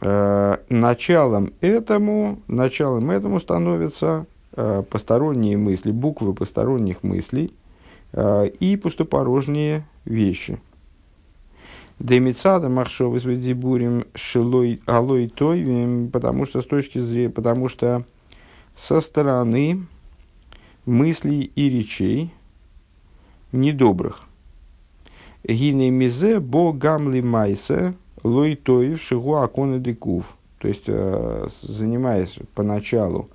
Э, 0.00 0.58
началом 0.68 1.52
этому, 1.60 2.40
началом 2.48 3.10
этому 3.10 3.40
становятся 3.40 4.26
посторонние 4.90 5.56
мысли, 5.56 5.92
буквы 5.92 6.34
посторонних 6.34 7.04
мыслей 7.04 7.54
и 8.16 8.80
пустопорожние 8.82 9.86
вещи. 10.04 10.58
Демицада 12.00 12.68
Махшовый 12.68 13.20
с 13.20 13.24
Дибурим 13.24 14.04
Шилой 14.14 14.80
Алой 14.86 15.28
Той, 15.28 16.08
потому 16.12 16.44
что 16.44 16.62
с 16.62 16.64
точки 16.64 16.98
зрения, 16.98 17.30
потому 17.30 17.68
что 17.68 18.04
со 18.76 19.00
стороны 19.00 19.86
мыслей 20.86 21.50
и 21.54 21.68
речей, 21.68 22.32
недобрых. 23.52 24.22
Гине 25.44 25.90
мизе 25.90 26.40
бо 26.40 26.72
гамли 26.72 27.20
майсе 27.20 27.94
лой 28.22 28.56
тоев 28.56 29.02
шигу 29.02 29.36
акона 29.36 29.78
декув. 29.78 30.34
То 30.58 30.68
есть, 30.68 30.84
э, 30.88 31.48
занимаясь 31.62 32.38
поначалу 32.54 33.28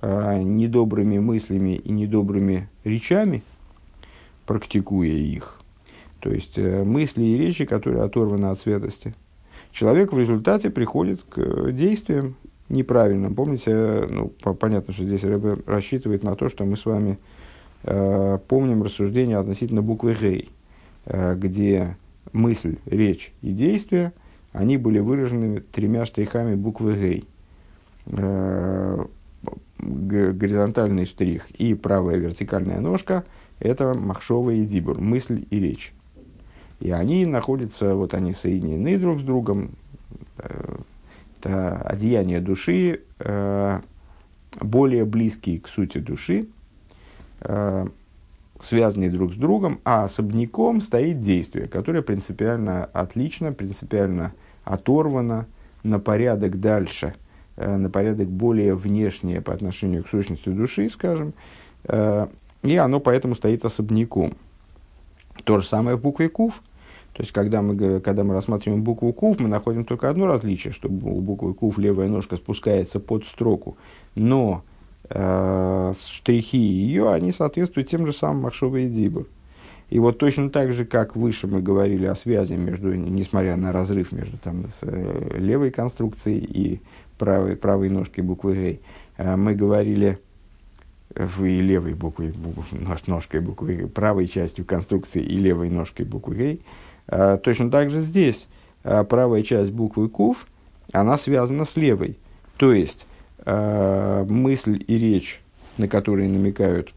э, 0.00 0.42
недобрыми 0.42 1.18
мыслями 1.18 1.76
и 1.76 1.92
недобрыми 1.92 2.68
речами, 2.84 3.42
практикуя 4.46 5.10
их, 5.10 5.60
то 6.20 6.30
есть 6.30 6.56
э, 6.56 6.82
мысли 6.82 7.22
и 7.22 7.36
речи, 7.36 7.66
которые 7.66 8.02
оторваны 8.02 8.46
от 8.46 8.60
святости, 8.60 9.14
человек 9.70 10.12
в 10.12 10.18
результате 10.18 10.70
приходит 10.70 11.22
к 11.28 11.72
действиям 11.72 12.36
неправильным. 12.70 13.34
Помните, 13.34 14.08
ну, 14.10 14.28
понятно, 14.54 14.94
что 14.94 15.04
здесь 15.04 15.24
Рэбе 15.24 15.58
рассчитывает 15.66 16.22
на 16.22 16.36
то, 16.36 16.48
что 16.48 16.64
мы 16.64 16.76
с 16.76 16.86
вами 16.86 17.18
помним 17.86 18.82
рассуждение 18.82 19.38
относительно 19.38 19.80
буквы 19.80 20.14
«гей», 20.14 20.50
э, 21.04 21.36
где 21.36 21.96
мысль, 22.32 22.78
речь 22.86 23.32
и 23.42 23.52
действие, 23.52 24.12
они 24.52 24.76
были 24.76 24.98
выражены 24.98 25.60
тремя 25.60 26.04
штрихами 26.04 26.56
буквы 26.56 26.96
«гей». 26.96 27.24
Э, 28.06 29.04
горизонтальный 29.78 31.04
штрих 31.04 31.50
и 31.50 31.74
правая 31.74 32.16
вертикальная 32.16 32.80
ножка– 32.80 33.24
это 33.60 33.94
махшова 33.94 34.50
и 34.50 34.64
дибур, 34.64 35.00
мысль 35.00 35.46
и 35.50 35.60
речь. 35.60 35.92
И 36.80 36.90
они 36.90 37.24
находятся, 37.24 37.94
вот 37.94 38.14
они 38.14 38.32
соединены 38.32 38.98
друг 38.98 39.20
с 39.20 39.22
другом, 39.22 39.70
это 40.38 41.78
одеяние 41.82 42.40
души, 42.40 43.00
более 44.60 45.04
близкие 45.04 45.60
к 45.60 45.68
сути 45.68 45.98
души, 45.98 46.40
э, 46.40 46.55
связанные 48.60 49.10
друг 49.10 49.32
с 49.32 49.36
другом, 49.36 49.80
а 49.84 50.04
особняком 50.04 50.80
стоит 50.80 51.20
действие, 51.20 51.68
которое 51.68 52.02
принципиально 52.02 52.84
отлично, 52.84 53.52
принципиально 53.52 54.32
оторвано 54.64 55.46
на 55.82 55.98
порядок 55.98 56.58
дальше, 56.60 57.14
э, 57.56 57.76
на 57.76 57.90
порядок 57.90 58.28
более 58.28 58.74
внешнее 58.74 59.40
по 59.40 59.52
отношению 59.52 60.04
к 60.04 60.08
сущности 60.08 60.48
души, 60.48 60.88
скажем, 60.88 61.34
э, 61.84 62.26
и 62.62 62.76
оно 62.76 63.00
поэтому 63.00 63.34
стоит 63.34 63.64
особняком. 63.64 64.34
То 65.44 65.58
же 65.58 65.66
самое 65.66 65.96
в 65.96 66.00
букве 66.00 66.28
КУФ. 66.28 66.62
То 67.12 67.22
есть, 67.22 67.32
когда 67.32 67.62
мы, 67.62 68.00
когда 68.00 68.24
мы 68.24 68.34
рассматриваем 68.34 68.82
букву 68.82 69.12
КУФ, 69.12 69.38
мы 69.38 69.48
находим 69.48 69.84
только 69.84 70.10
одно 70.10 70.26
различие, 70.26 70.72
что 70.72 70.88
у 70.88 71.20
буквы 71.20 71.54
КУФ 71.54 71.78
левая 71.78 72.08
ножка 72.08 72.36
спускается 72.36 73.00
под 73.00 73.24
строку, 73.26 73.76
но 74.14 74.64
э, 74.64 74.75
штрихи 75.08 76.58
ее, 76.58 77.12
они 77.12 77.32
соответствуют 77.32 77.88
тем 77.88 78.06
же 78.06 78.12
самым 78.12 78.42
Махшова 78.42 78.76
и 78.76 78.88
Дибур. 78.88 79.26
И 79.88 80.00
вот 80.00 80.18
точно 80.18 80.50
так 80.50 80.72
же, 80.72 80.84
как 80.84 81.14
выше 81.14 81.46
мы 81.46 81.62
говорили 81.62 82.06
о 82.06 82.16
связи 82.16 82.54
между, 82.54 82.92
несмотря 82.94 83.56
на 83.56 83.70
разрыв 83.70 84.10
между 84.10 84.36
там, 84.38 84.64
с, 84.64 84.78
э, 84.82 85.38
левой 85.38 85.70
конструкцией 85.70 86.38
и 86.40 86.80
правой, 87.18 87.56
правой 87.56 87.88
ножкой 87.88 88.24
буквы 88.24 88.54
Г, 88.54 88.78
э, 89.18 89.36
мы 89.36 89.54
говорили 89.54 90.18
в 91.14 91.44
и 91.44 91.60
левой 91.60 91.94
буквой, 91.94 92.34
ножкой 93.06 93.40
буквы 93.40 93.86
правой 93.86 94.26
частью 94.26 94.64
конструкции 94.64 95.22
и 95.22 95.38
левой 95.38 95.70
ножкой 95.70 96.04
буквы 96.04 96.60
Г, 97.06 97.38
точно 97.38 97.70
так 97.70 97.90
же 97.90 98.00
здесь 98.00 98.48
правая 98.82 99.42
часть 99.42 99.70
буквы 99.70 100.08
кув, 100.08 100.46
она 100.92 101.16
связана 101.16 101.64
с 101.64 101.76
левой. 101.76 102.18
То 102.56 102.72
есть 102.72 103.06
мысль 103.44 104.82
и 104.86 104.98
речь, 104.98 105.40
на 105.78 105.88
которые 105.88 106.28
намекают 106.28 106.92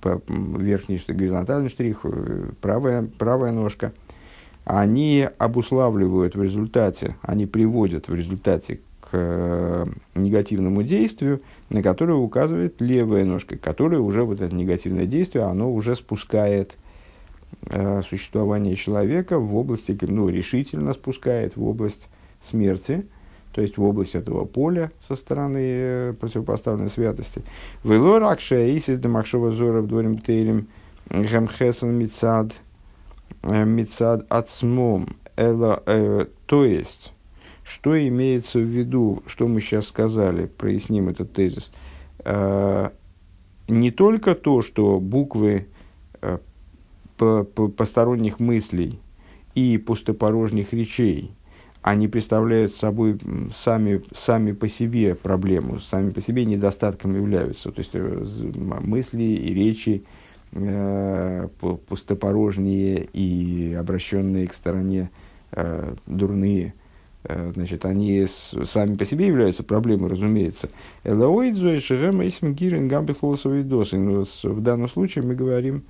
по, 0.00 0.20
верхний 0.28 1.00
горизонтальный 1.06 1.70
штрих, 1.70 2.00
э, 2.04 2.50
правая, 2.60 3.08
правая 3.18 3.52
ножка, 3.52 3.92
они 4.64 5.26
обуславливают 5.38 6.34
в 6.34 6.42
результате, 6.42 7.16
они 7.22 7.46
приводят 7.46 8.08
в 8.08 8.14
результате 8.14 8.80
к 9.00 9.08
э, 9.12 9.86
негативному 10.14 10.82
действию, 10.82 11.40
на 11.70 11.82
которое 11.82 12.14
указывает 12.14 12.80
левая 12.80 13.24
ножка, 13.24 13.56
которое 13.56 14.00
уже 14.00 14.24
вот 14.24 14.40
это 14.40 14.54
негативное 14.54 15.06
действие, 15.06 15.44
оно 15.44 15.72
уже 15.72 15.94
спускает 15.94 16.76
э, 17.62 18.02
существование 18.06 18.76
человека 18.76 19.38
в 19.38 19.56
области, 19.56 19.96
ну, 20.02 20.28
решительно 20.28 20.92
спускает 20.92 21.56
в 21.56 21.64
область 21.64 22.10
смерти, 22.42 23.06
то 23.52 23.62
есть 23.62 23.76
в 23.76 23.82
область 23.82 24.14
этого 24.14 24.44
поля 24.44 24.92
со 25.00 25.14
стороны 25.14 25.58
э, 25.60 26.14
противопоставленной 26.20 26.88
святости. 26.88 27.42
Велоракша 27.82 28.76
исис 28.76 28.98
демахшова 28.98 29.50
зора 29.50 29.80
вдворим 29.80 30.18
тейлем 30.18 30.68
гемхесен 31.10 31.92
мицад 31.92 32.52
э, 33.42 33.64
мицад 33.64 34.26
ацмом. 34.28 35.16
Э, 35.36 36.26
то 36.46 36.64
есть, 36.64 37.12
что 37.64 37.98
имеется 38.08 38.58
в 38.58 38.62
виду, 38.62 39.22
что 39.26 39.46
мы 39.46 39.60
сейчас 39.60 39.88
сказали, 39.88 40.46
проясним 40.46 41.08
этот 41.08 41.32
тезис. 41.32 41.70
Не 42.24 43.90
только 43.90 44.34
то, 44.34 44.62
что 44.62 44.98
буквы 44.98 45.66
посторонних 47.16 48.40
мыслей 48.40 48.98
и 49.54 49.78
пустопорожних 49.78 50.72
речей, 50.72 51.32
они 51.82 52.08
представляют 52.08 52.74
собой 52.74 53.18
сами, 53.54 54.02
сами 54.14 54.52
по 54.52 54.68
себе 54.68 55.14
проблему, 55.14 55.78
сами 55.78 56.10
по 56.10 56.20
себе 56.20 56.44
недостатком 56.44 57.14
являются. 57.14 57.70
То 57.70 57.78
есть 57.80 57.90
э, 57.94 58.26
мысли 58.80 59.22
и 59.22 59.54
речи 59.54 60.04
э, 60.52 61.48
пустопорожние 61.88 63.08
и 63.12 63.74
обращенные 63.74 64.48
к 64.48 64.54
стороне 64.54 65.10
э, 65.52 65.94
дурные– 66.06 66.74
Э, 67.24 67.52
значит, 67.54 67.84
они 67.84 68.26
сами 68.64 68.94
по 68.94 69.04
себе 69.04 69.26
являются 69.26 69.62
проблемой, 69.62 70.08
разумеется. 70.10 70.70
В 71.04 71.14
данном 74.60 74.88
случае 74.88 75.24
мы 75.24 75.34
говорим, 75.34 75.82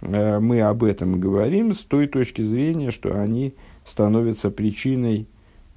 э, 0.00 0.38
мы 0.38 0.60
об 0.62 0.84
этом 0.84 1.20
говорим 1.20 1.74
с 1.74 1.78
той 1.80 2.06
точки 2.06 2.42
зрения, 2.42 2.90
что 2.90 3.20
они 3.20 3.54
становятся 3.84 4.50
причиной 4.50 5.26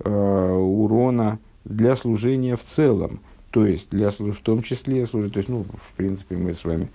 урона 0.04 1.40
для 1.66 1.96
служения 1.96 2.56
в 2.56 2.64
целом. 2.64 3.20
То 3.52 3.66
есть, 3.66 3.90
для, 3.90 4.12
в 4.12 4.40
том 4.44 4.62
числе, 4.62 5.06
служить, 5.06 5.34
то 5.34 5.40
есть, 5.40 5.50
ну, 5.50 5.64
в 5.64 5.94
принципе, 5.98 6.36
мы 6.36 6.54
с 6.54 6.64
вами 6.64 6.90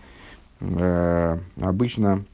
э, 0.61 1.39
обычно 1.61 2.25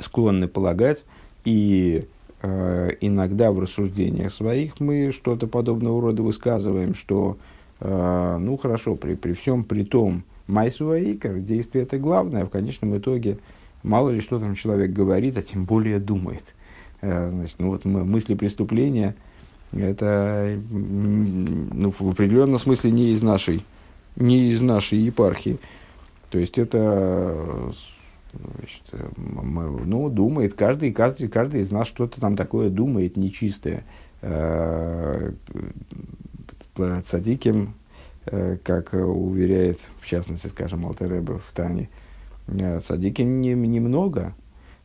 склонны 0.00 0.48
полагать, 0.48 1.04
и 1.44 2.06
Э, 2.46 2.90
иногда 3.00 3.52
в 3.52 3.58
рассуждениях 3.58 4.30
своих 4.30 4.78
мы 4.78 5.12
что-то 5.12 5.46
подобного 5.46 6.02
рода 6.02 6.22
высказываем, 6.22 6.94
что, 6.94 7.38
э, 7.80 8.36
ну 8.38 8.58
хорошо, 8.58 8.96
при, 8.96 9.14
при 9.14 9.32
всем 9.32 9.64
при 9.64 9.82
том, 9.82 10.24
майсуаикар, 10.46 11.38
действие 11.38 11.84
это 11.84 11.96
главное, 11.96 12.42
а 12.42 12.46
в 12.46 12.50
конечном 12.50 12.98
итоге 12.98 13.38
мало 13.82 14.10
ли 14.10 14.20
что 14.20 14.38
там 14.38 14.56
человек 14.56 14.92
говорит, 14.92 15.38
а 15.38 15.42
тем 15.42 15.64
более 15.64 15.98
думает. 15.98 16.44
Э, 17.00 17.30
значит, 17.30 17.56
ну 17.60 17.68
вот 17.70 17.86
мысли 17.86 18.34
преступления, 18.34 19.14
это 19.76 20.58
ну, 20.70 21.90
в 21.90 22.10
определенном 22.10 22.58
смысле 22.58 22.90
не 22.90 23.12
из 23.12 23.22
нашей, 23.22 23.64
не 24.16 24.50
из 24.50 24.60
нашей 24.60 24.98
епархии. 24.98 25.58
То 26.30 26.38
есть 26.38 26.58
это 26.58 27.72
Значит, 28.56 28.82
э, 28.92 29.08
ну, 29.16 30.08
думает, 30.10 30.54
каждый, 30.54 30.92
каждый, 30.92 31.28
каждый 31.28 31.60
из 31.60 31.70
нас 31.70 31.86
что-то 31.86 32.20
там 32.20 32.36
такое 32.36 32.70
думает 32.70 33.16
нечистое. 33.16 33.84
Э, 34.22 35.32
Цадиким, 37.06 37.74
э, 38.26 38.56
как 38.62 38.94
уверяет, 38.94 39.78
в 40.00 40.06
частности, 40.06 40.48
скажем, 40.48 40.86
Алтереба 40.86 41.38
в 41.38 41.52
Тане, 41.52 41.88
Цадиким 42.82 43.40
не, 43.40 43.54
немного, 43.54 44.34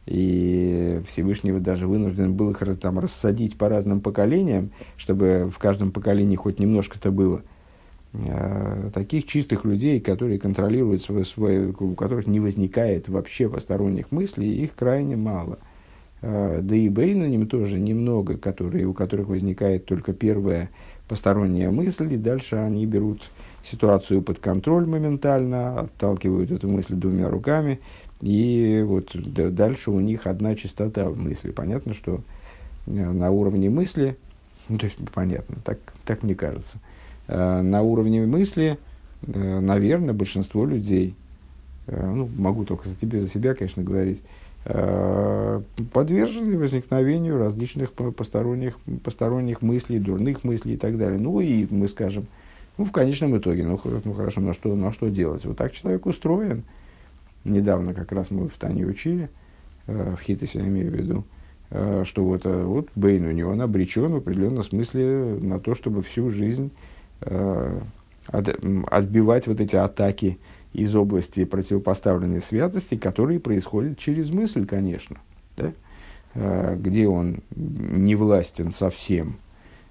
и 0.09 1.01
Всевышний 1.07 1.51
даже 1.51 1.87
вынужден 1.87 2.33
был 2.33 2.51
их 2.51 2.61
там 2.79 2.99
рассадить 2.99 3.57
по 3.57 3.69
разным 3.69 4.01
поколениям, 4.01 4.71
чтобы 4.97 5.51
в 5.53 5.59
каждом 5.59 5.91
поколении 5.91 6.35
хоть 6.35 6.59
немножко-то 6.59 7.11
было– 7.11 7.41
Э, 8.11 8.89
таких 8.91 9.27
чистых 9.27 9.65
людей, 9.65 9.99
которые 9.99 10.39
контролируют 10.39 11.03
свой, 11.03 11.25
свой, 11.25 11.67
у 11.67 11.93
которых 11.93 12.25
не 12.25 12.39
возникает 12.39 13.07
вообще 13.07 13.47
посторонних 13.49 14.11
мыслей, 14.11 14.63
их 14.63 14.73
крайне 14.73 15.15
мало. 15.15 15.59
Э, 16.21 16.59
да 16.61 16.75
и 16.75 16.89
Бейнаним 16.89 17.47
тоже 17.47 17.77
немного, 17.77 18.37
которые, 18.37 18.85
у 18.87 18.93
которых 18.93 19.27
возникает 19.27 19.85
только 19.85 20.13
первая 20.13 20.71
посторонняя 21.07 21.69
мысль, 21.69 22.11
и 22.13 22.17
дальше 22.17 22.55
они 22.55 22.85
берут 22.87 23.21
ситуацию 23.63 24.23
под 24.23 24.39
контроль 24.39 24.87
моментально, 24.87 25.81
отталкивают 25.81 26.49
эту 26.49 26.67
мысль 26.67 26.95
двумя 26.95 27.29
руками, 27.29 27.79
и 28.21 28.83
вот 28.85 29.11
дальше 29.55 29.91
у 29.91 29.99
них 29.99 30.27
одна 30.27 30.55
частота 30.55 31.09
мысли. 31.09 31.51
Понятно, 31.51 31.93
что 31.93 32.21
э, 32.87 32.91
на 32.91 33.31
уровне 33.31 33.69
мысли, 33.69 34.17
ну, 34.67 34.77
то 34.77 34.85
есть 34.85 34.97
понятно, 35.13 35.55
так, 35.63 35.79
так 36.05 36.23
мне 36.23 36.35
кажется– 36.35 36.79
Э, 37.29 37.61
на 37.61 37.83
уровне 37.83 38.25
мысли, 38.25 38.79
э, 39.27 39.59
наверное, 39.59 40.13
большинство 40.13 40.65
людей, 40.65 41.13
ну, 41.85 42.29
могу 42.37 42.65
только 42.65 42.87
за 42.87 42.95
тебя, 42.95 43.19
за 43.19 43.27
себя, 43.27 43.55
конечно, 43.55 43.81
говорить, 43.81 44.21
подвержены 45.91 46.55
возникновению 46.55 47.39
различных 47.39 47.93
посторонних, 47.93 48.77
посторонних 49.03 49.63
мыслей, 49.63 49.97
дурных 49.97 50.43
мыслей 50.43 50.73
и 50.73 50.77
так 50.77 50.99
далее. 50.99 51.19
Ну 51.19 51.39
и 51.39 51.65
мы 51.71 51.87
скажем, 51.87 52.27
ну 52.77 52.85
в 52.85 52.91
конечном 52.91 53.35
итоге, 53.39 53.65
ну, 53.65 53.81
ну 54.03 54.13
хорошо, 54.13 54.39
на 54.39 54.53
что, 54.53 54.75
на 54.75 54.93
что 54.93 55.09
делать? 55.09 55.45
Вот 55.45 55.57
так 55.57 55.73
человек 55.73 56.05
устроен. 56.05 56.61
Недавно 57.43 57.93
как 57.93 58.11
раз 58.11 58.31
мы 58.31 58.47
в 58.47 58.57
Тане 58.57 58.85
учили, 58.85 59.29
в 59.87 60.17
Хитосе 60.17 60.59
я 60.59 60.67
имею 60.67 60.91
в 60.91 60.95
виду, 60.95 61.23
что 62.05 62.23
вот, 62.23 62.45
вот 62.45 62.89
Бейн 62.95 63.25
у 63.25 63.31
него 63.31 63.51
обречен 63.51 64.11
в 64.11 64.17
определенном 64.17 64.63
смысле 64.63 65.37
на 65.41 65.59
то, 65.59 65.73
чтобы 65.73 66.03
всю 66.03 66.29
жизнь 66.29 66.71
Э, 67.21 67.81
отбивать 68.31 69.47
вот 69.47 69.59
эти 69.59 69.75
атаки 69.75 70.37
из 70.71 70.95
области 70.95 71.45
противопоставленной 71.45 72.43
святости, 72.43 72.95
которые 72.95 73.39
происходят 73.39 73.97
через 73.97 74.29
мысль, 74.29 74.67
конечно, 74.67 75.17
да? 75.57 75.73
Э, 76.35 76.77
где 76.79 77.07
он 77.07 77.39
не 77.55 78.13
властен 78.13 78.71
совсем, 78.71 79.37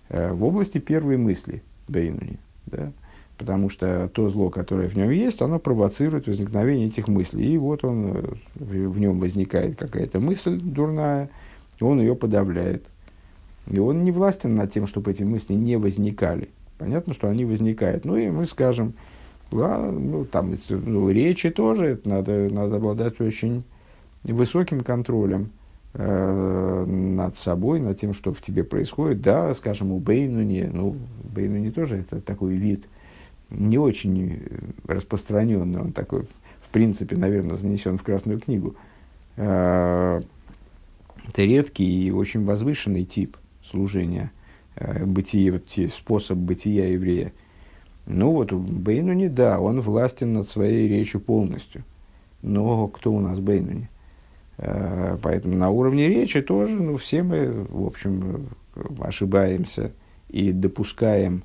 э, 0.08 0.32
в 0.32 0.44
области 0.44 0.78
первой 0.78 1.16
мысли 1.16 1.64
Бейнуни. 1.88 2.38
Да? 2.66 2.92
Потому 3.38 3.70
что 3.70 4.10
то 4.12 4.28
зло, 4.28 4.50
которое 4.50 4.88
в 4.88 4.96
нем 4.96 5.10
есть, 5.10 5.40
оно 5.40 5.58
провоцирует 5.58 6.26
возникновение 6.26 6.88
этих 6.88 7.08
мыслей. 7.08 7.54
И 7.54 7.56
вот 7.56 7.84
он, 7.84 8.36
в 8.56 8.98
нем 8.98 9.20
возникает 9.20 9.78
какая-то 9.78 10.18
мысль 10.18 10.60
дурная, 10.60 11.30
и 11.80 11.84
он 11.84 12.00
ее 12.00 12.16
подавляет. 12.16 12.84
И 13.68 13.78
он 13.78 14.02
не 14.02 14.10
властен 14.10 14.54
над 14.54 14.72
тем, 14.72 14.86
чтобы 14.86 15.12
эти 15.12 15.22
мысли 15.22 15.54
не 15.54 15.76
возникали 15.76 16.48
понятно, 16.78 17.12
что 17.12 17.28
они 17.28 17.44
возникают. 17.44 18.04
Ну 18.04 18.16
и 18.16 18.30
мы 18.30 18.46
скажем, 18.46 18.94
ну, 19.50 20.24
там, 20.30 20.56
ну, 20.68 21.10
речи 21.10 21.50
тоже, 21.50 22.00
надо, 22.04 22.48
надо 22.50 22.76
обладать 22.76 23.20
очень 23.20 23.64
высоким 24.24 24.80
контролем 24.80 25.50
э, 25.94 26.84
над 26.86 27.36
собой, 27.36 27.80
над 27.80 27.98
тем, 27.98 28.14
что 28.14 28.32
в 28.32 28.40
тебе 28.40 28.64
происходит. 28.64 29.20
Да, 29.20 29.52
скажем, 29.54 29.92
у 29.92 29.98
Бейнуни, 29.98 30.70
ну, 30.72 30.96
Бейнуни 31.24 31.70
тоже 31.70 31.98
это 31.98 32.20
такой 32.20 32.54
вид 32.54 32.88
не 33.50 33.78
очень 33.78 34.42
распространенный, 34.86 35.80
он 35.80 35.92
такой, 35.92 36.22
в 36.60 36.68
принципе, 36.70 37.16
наверное, 37.16 37.56
занесен 37.56 37.98
в 37.98 38.02
Красную 38.02 38.40
книгу. 38.40 38.76
Э, 39.36 40.20
это 41.28 41.42
редкий 41.42 42.06
и 42.06 42.10
очень 42.10 42.44
возвышенный 42.44 43.04
тип 43.04 43.36
служения– 43.62 44.30
Э, 44.80 45.04
бытие, 45.04 45.60
способ 45.88 46.38
бытия 46.38 46.92
еврея. 46.92 47.32
Ну 48.06 48.30
вот, 48.32 48.52
Бейнуни, 48.52 49.26
да, 49.26 49.58
он 49.60 49.80
властен 49.80 50.32
над 50.32 50.48
своей 50.48 50.88
речью 50.88 51.20
полностью. 51.20 51.82
Но 52.42 52.86
кто 52.86 53.12
у 53.12 53.20
нас 53.20 53.40
Бейнуни? 53.40 53.88
Э, 54.58 55.18
поэтому 55.20 55.56
на 55.56 55.70
уровне 55.70 56.08
речи 56.08 56.40
тоже, 56.42 56.74
ну, 56.74 56.96
все 56.96 57.24
мы, 57.24 57.66
в 57.68 57.86
общем, 57.86 58.50
ошибаемся 59.00 59.90
и 60.28 60.52
допускаем, 60.52 61.38
э, 61.38 61.42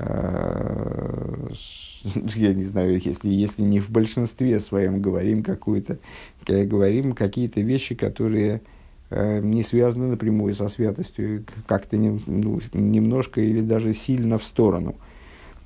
я 2.04 2.54
не 2.54 2.62
знаю, 2.62 2.98
если, 2.98 3.28
если 3.28 3.62
не 3.62 3.80
в 3.80 3.90
большинстве 3.90 4.60
своем 4.60 5.00
говорим 5.00 5.42
какую-то, 5.42 5.98
говорим 6.46 7.12
какие-то 7.12 7.60
вещи, 7.60 7.94
которые 7.94 8.62
э, 9.10 9.40
не 9.40 9.62
связаны 9.62 10.08
напрямую 10.08 10.54
со 10.54 10.68
святостью, 10.68 11.44
как-то 11.66 11.96
не, 11.96 12.18
ну, 12.26 12.60
немножко 12.72 13.40
или 13.40 13.60
даже 13.60 13.92
сильно 13.92 14.38
в 14.38 14.44
сторону. 14.44 14.96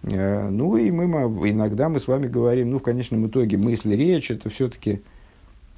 Э, 0.02 0.48
ну 0.48 0.76
и 0.76 0.90
мы, 0.90 1.04
иногда 1.48 1.88
мы 1.88 2.00
с 2.00 2.08
вами 2.08 2.26
говорим, 2.26 2.70
ну 2.70 2.78
в 2.78 2.82
конечном 2.82 3.26
итоге 3.28 3.56
мысль, 3.56 3.94
речь 3.94 4.30
это 4.30 4.50
все-таки 4.50 5.02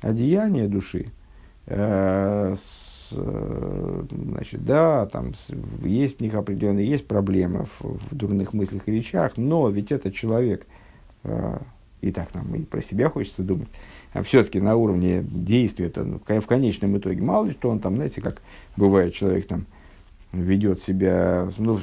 одеяние 0.00 0.68
души. 0.68 1.06
Э, 3.12 4.04
значит, 4.10 4.64
да, 4.64 5.06
там 5.06 5.34
есть 5.82 6.18
в 6.18 6.20
них 6.20 6.34
определенные, 6.34 6.86
есть 6.86 7.06
проблемы 7.06 7.66
в, 7.78 7.98
в 7.98 8.14
дурных 8.14 8.52
мыслях 8.52 8.88
и 8.88 8.92
речах, 8.92 9.32
но 9.36 9.68
ведь 9.68 9.92
этот 9.92 10.14
человек, 10.14 10.66
э, 11.24 11.58
и 12.00 12.12
так 12.12 12.34
нам 12.34 12.54
и 12.54 12.62
про 12.62 12.82
себя 12.82 13.10
хочется 13.10 13.42
думать, 13.42 13.68
а 14.12 14.22
все-таки 14.22 14.60
на 14.60 14.76
уровне 14.76 15.24
действия, 15.28 15.86
это, 15.86 16.04
ну, 16.04 16.18
в 16.18 16.46
конечном 16.46 16.96
итоге, 16.98 17.22
мало 17.22 17.46
ли 17.46 17.52
что 17.52 17.70
он 17.70 17.80
там, 17.80 17.96
знаете, 17.96 18.20
как 18.20 18.40
бывает 18.76 19.14
человек 19.14 19.46
там 19.46 19.66
ведет 20.32 20.82
себя, 20.82 21.48
ну, 21.58 21.78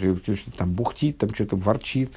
там 0.58 0.74
бухтит, 0.74 1.18
там 1.18 1.34
что-то 1.34 1.56
ворчит, 1.56 2.16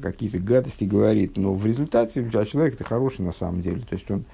какие-то 0.00 0.38
гадости 0.38 0.84
говорит, 0.84 1.36
но 1.36 1.54
в 1.54 1.66
результате 1.66 2.28
а 2.32 2.44
человек 2.44 2.74
это 2.74 2.84
хороший 2.84 3.22
на 3.22 3.32
самом 3.32 3.62
деле, 3.62 3.80
то 3.80 3.94
есть 3.94 4.10
он 4.10 4.24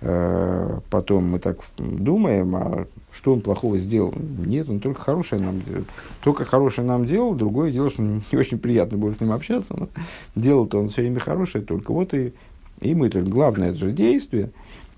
потом 0.00 1.30
мы 1.30 1.38
так 1.40 1.58
думаем, 1.76 2.54
а 2.54 2.86
что 3.12 3.32
он 3.32 3.40
плохого 3.40 3.78
сделал? 3.78 4.14
Нет, 4.16 4.68
он 4.68 4.78
только 4.78 5.00
хорошее 5.00 5.42
нам 5.42 5.60
делал. 5.62 5.84
Только 6.22 6.44
хорошее 6.44 6.86
нам 6.86 7.04
делал, 7.04 7.34
другое 7.34 7.72
дело, 7.72 7.90
что 7.90 8.02
не 8.02 8.38
очень 8.38 8.58
приятно 8.58 8.96
было 8.96 9.12
с 9.12 9.20
ним 9.20 9.32
общаться, 9.32 9.74
но 9.76 9.88
делал-то 10.36 10.78
он 10.78 10.88
все 10.88 11.02
время 11.02 11.18
хорошее, 11.18 11.64
только 11.64 11.92
вот 11.92 12.14
и, 12.14 12.32
и 12.80 12.94
мы, 12.94 13.10
только 13.10 13.28
главное, 13.28 13.70
это 13.70 13.78
же 13.78 13.92
действие. 13.92 14.50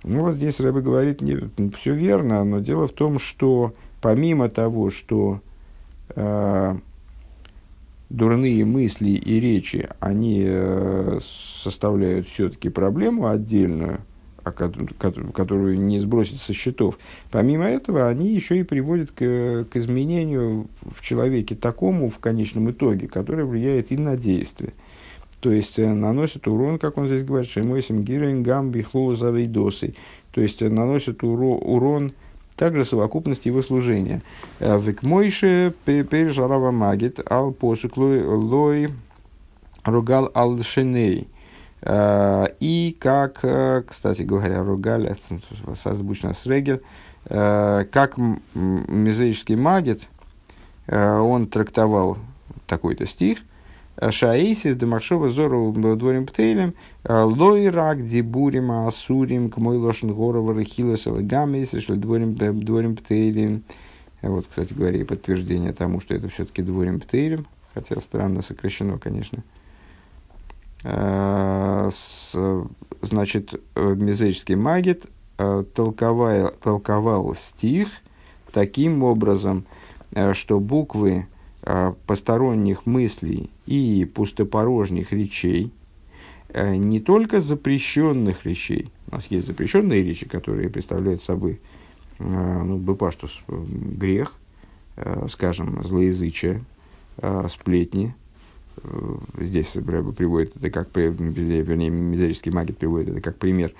Ну, 0.02 0.22
вот 0.22 0.36
здесь 0.36 0.60
Рэбе 0.60 0.80
говорит, 0.80 1.20
не, 1.20 1.50
все 1.78 1.94
верно, 1.94 2.42
но 2.44 2.60
дело 2.60 2.88
в 2.88 2.92
том, 2.92 3.18
что 3.18 3.74
помимо 4.00 4.48
того, 4.48 4.90
что 4.90 5.40
э, 6.14 6.76
дурные 8.08 8.64
мысли 8.64 9.10
и 9.10 9.40
речи, 9.40 9.88
они 10.00 10.42
э, 10.44 11.18
составляют 11.62 12.28
все-таки 12.28 12.70
проблему 12.70 13.28
отдельную, 13.28 14.00
которую 14.52 15.80
не 15.80 15.98
сбросить 15.98 16.40
со 16.40 16.52
счетов. 16.52 16.98
Помимо 17.30 17.64
этого, 17.64 18.08
они 18.08 18.32
еще 18.32 18.58
и 18.58 18.62
приводят 18.62 19.10
к, 19.10 19.66
к 19.70 19.76
изменению 19.76 20.68
в 20.82 21.02
человеке 21.02 21.54
такому 21.54 22.08
в 22.08 22.18
конечном 22.18 22.70
итоге, 22.70 23.08
которое 23.08 23.44
влияет 23.44 23.92
и 23.92 23.96
на 23.96 24.16
действие. 24.16 24.72
То 25.40 25.50
есть 25.50 25.78
э, 25.78 25.92
наносит 25.92 26.46
урон, 26.46 26.78
как 26.78 26.98
он 26.98 27.08
здесь 27.08 27.24
говорит, 27.24 27.50
шемойсим 27.50 28.04
гирен 28.04 28.42
гам 28.42 28.70
бихлу 28.70 29.14
завейдосы. 29.14 29.94
То 30.32 30.40
есть 30.40 30.62
э, 30.62 30.68
наносит 30.68 31.24
уро, 31.24 31.56
урон 31.56 32.12
также 32.56 32.84
совокупности 32.84 33.48
его 33.48 33.62
служения. 33.62 34.22
Э, 34.58 34.78
Векмойше 34.78 35.74
пережарава 35.84 36.70
магит 36.70 37.20
ал 37.30 37.52
посуклой 37.52 38.22
лой 38.22 38.90
ругал 39.84 40.30
ал 40.34 40.62
шеней. 40.62 41.26
Э, 41.82 42.46
и 42.60 42.96
как, 42.98 43.40
э, 43.42 43.82
кстати 43.86 44.22
говоря, 44.22 44.62
ругали, 44.62 45.16
созвучно 45.74 46.34
с 46.34 46.46
Регель, 46.46 46.82
э, 47.26 47.84
как 47.90 48.16
мезоический 48.54 49.56
магит, 49.56 50.06
он 50.86 51.46
трактовал 51.46 52.18
такой-то 52.66 53.06
стих, 53.06 53.38
Шаисис 54.10 54.74
демаршова 54.74 55.28
зору 55.28 55.72
дворим 55.72 56.26
птейлем, 56.26 56.74
лойрак 57.04 58.08
дебурим 58.08 58.72
асурим 58.72 59.50
к 59.50 59.58
мой 59.58 59.76
лошен 59.76 60.12
горова 60.12 60.52
рахилас 60.52 61.06
элегамис, 61.06 61.80
что 61.80 61.94
дворим, 61.94 62.34
дворим 62.34 62.96
птейлем. 62.96 63.62
Вот, 64.22 64.46
кстати 64.48 64.74
говоря, 64.74 65.04
подтверждение 65.04 65.72
тому, 65.72 66.00
что 66.00 66.14
это 66.14 66.28
все-таки 66.28 66.62
дворим 66.62 66.98
птейлем, 66.98 67.46
хотя 67.72 68.00
странно 68.00 68.42
сокращено, 68.42 68.98
конечно. 68.98 69.44
Э, 70.82 71.90
значит, 73.02 73.60
э, 73.74 73.94
мезрический 73.94 74.54
магит 74.54 75.06
э, 75.38 75.64
толковал, 75.74 76.52
толковал 76.62 77.34
стих 77.34 77.88
таким 78.52 79.02
образом, 79.02 79.64
что 80.32 80.58
буквы 80.58 81.28
посторонних 82.06 82.84
мыслей 82.84 83.48
и 83.64 84.10
пустопорожних 84.12 85.12
речей, 85.12 85.70
не 86.52 86.98
только 86.98 87.40
запрещенных 87.40 88.44
речей, 88.44 88.90
у 89.06 89.14
нас 89.14 89.26
есть 89.26 89.46
запрещенные 89.46 90.02
речи, 90.02 90.26
которые 90.26 90.68
представляют 90.68 91.22
собой 91.22 91.60
ну, 92.18 92.76
быпаштус, 92.76 93.40
грех, 93.46 94.34
скажем, 95.28 95.84
злоязычие, 95.84 96.64
сплетни, 97.48 98.16
здесь 99.38 99.74
Рэба 99.76 100.12
приводит 100.12 100.56
это 100.56 100.70
как, 100.70 100.88
вернее, 100.94 101.90
мизерический 101.90 102.52
магит 102.52 102.78
приводит 102.78 103.10
это 103.10 103.20
как 103.20 103.36
пример. 103.36 103.72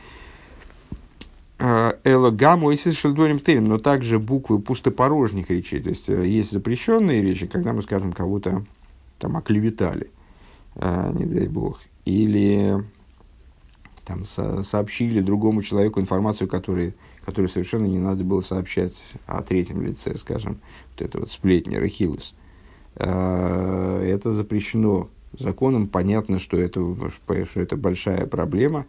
Э, 1.59 1.93
Элогам 2.05 2.65
ойсис 2.65 2.97
шельдорим 2.97 3.39
терем, 3.41 3.67
но 3.67 3.79
также 3.79 4.19
буквы 4.19 4.61
пустопорожних 4.61 5.51
речей. 5.51 5.81
То 5.81 5.91
есть, 5.91 6.09
э, 6.09 6.27
есть 6.27 6.53
запрещенные 6.53 7.23
речи, 7.23 7.47
когда 7.47 7.73
мы, 7.73 7.83
скажем, 7.83 8.13
кого-то 8.13 8.65
там 9.19 9.37
оклеветали, 9.37 10.11
не 10.75 11.27
дай 11.27 11.47
бог, 11.47 11.81
или 12.07 12.83
там, 14.07 14.25
со 14.25 14.63
сообщили 14.63 15.21
другому 15.21 15.63
человеку 15.63 16.01
информацию, 16.01 16.49
которую, 16.49 16.95
которую 17.25 17.51
совершенно 17.51 17.85
не 17.85 17.99
надо 17.99 18.25
было 18.25 18.41
сообщать 18.41 18.95
о 19.27 19.43
третьем 19.43 19.83
лице, 19.83 20.17
скажем, 20.17 20.59
вот 20.93 21.03
это 21.03 21.21
вот 21.21 21.31
сплетни, 21.31 21.77
рахилус. 21.77 22.35
Э, 22.35 22.50
это 22.97 24.33
запрещено 24.33 25.09
законом. 25.39 25.87
Понятно, 25.87 26.39
что 26.39 26.59
это, 26.59 26.81
что 27.27 27.61
это 27.61 27.77
большая 27.77 28.27
проблема. 28.27 28.87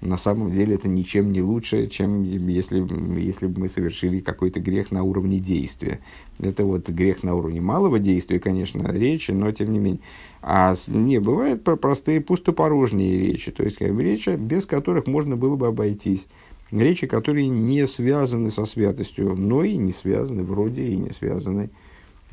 На 0.00 0.18
самом 0.18 0.52
деле 0.52 0.74
это 0.74 0.86
ничем 0.86 1.32
не 1.32 1.40
лучше, 1.40 1.86
чем 1.86 2.24
если, 2.24 2.84
если 3.18 3.46
бы 3.46 3.60
мы 3.60 3.68
совершили 3.68 4.20
какой-то 4.20 4.60
грех 4.60 4.90
на 4.90 5.02
уровне 5.02 5.38
действия. 5.38 6.00
Это 6.40 6.64
вот 6.66 6.90
грех 6.90 7.22
на 7.22 7.34
уровне 7.34 7.62
малого 7.62 7.98
действия, 7.98 8.38
конечно, 8.38 8.86
речи, 8.92 9.30
но 9.30 9.50
тем 9.50 9.72
не 9.72 9.78
менее. 9.78 10.00
А 10.42 10.74
не, 10.88 11.20
бывают 11.20 11.64
простые 11.64 12.20
пустопорожние 12.20 13.16
речи, 13.18 13.50
то 13.50 13.62
есть 13.62 13.76
как 13.76 13.98
речи, 13.98 14.36
без 14.36 14.66
которых 14.66 15.06
можно 15.06 15.36
было 15.36 15.56
бы 15.56 15.68
обойтись. 15.68 16.26
Речи, 16.70 17.06
которые 17.06 17.48
не 17.48 17.86
связаны 17.86 18.50
со 18.50 18.66
святостью, 18.66 19.34
но 19.36 19.64
и 19.64 19.76
не 19.76 19.92
связаны, 19.92 20.42
вроде 20.42 20.84
и 20.84 20.96
не 20.96 21.10
связаны 21.10 21.70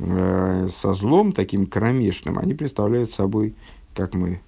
со 0.02 0.94
злом 0.94 1.32
таким 1.32 1.68
кромешным, 1.68 2.40
они 2.40 2.54
представляют 2.54 3.12
собой, 3.12 3.54
как 3.94 4.14
мы 4.14 4.42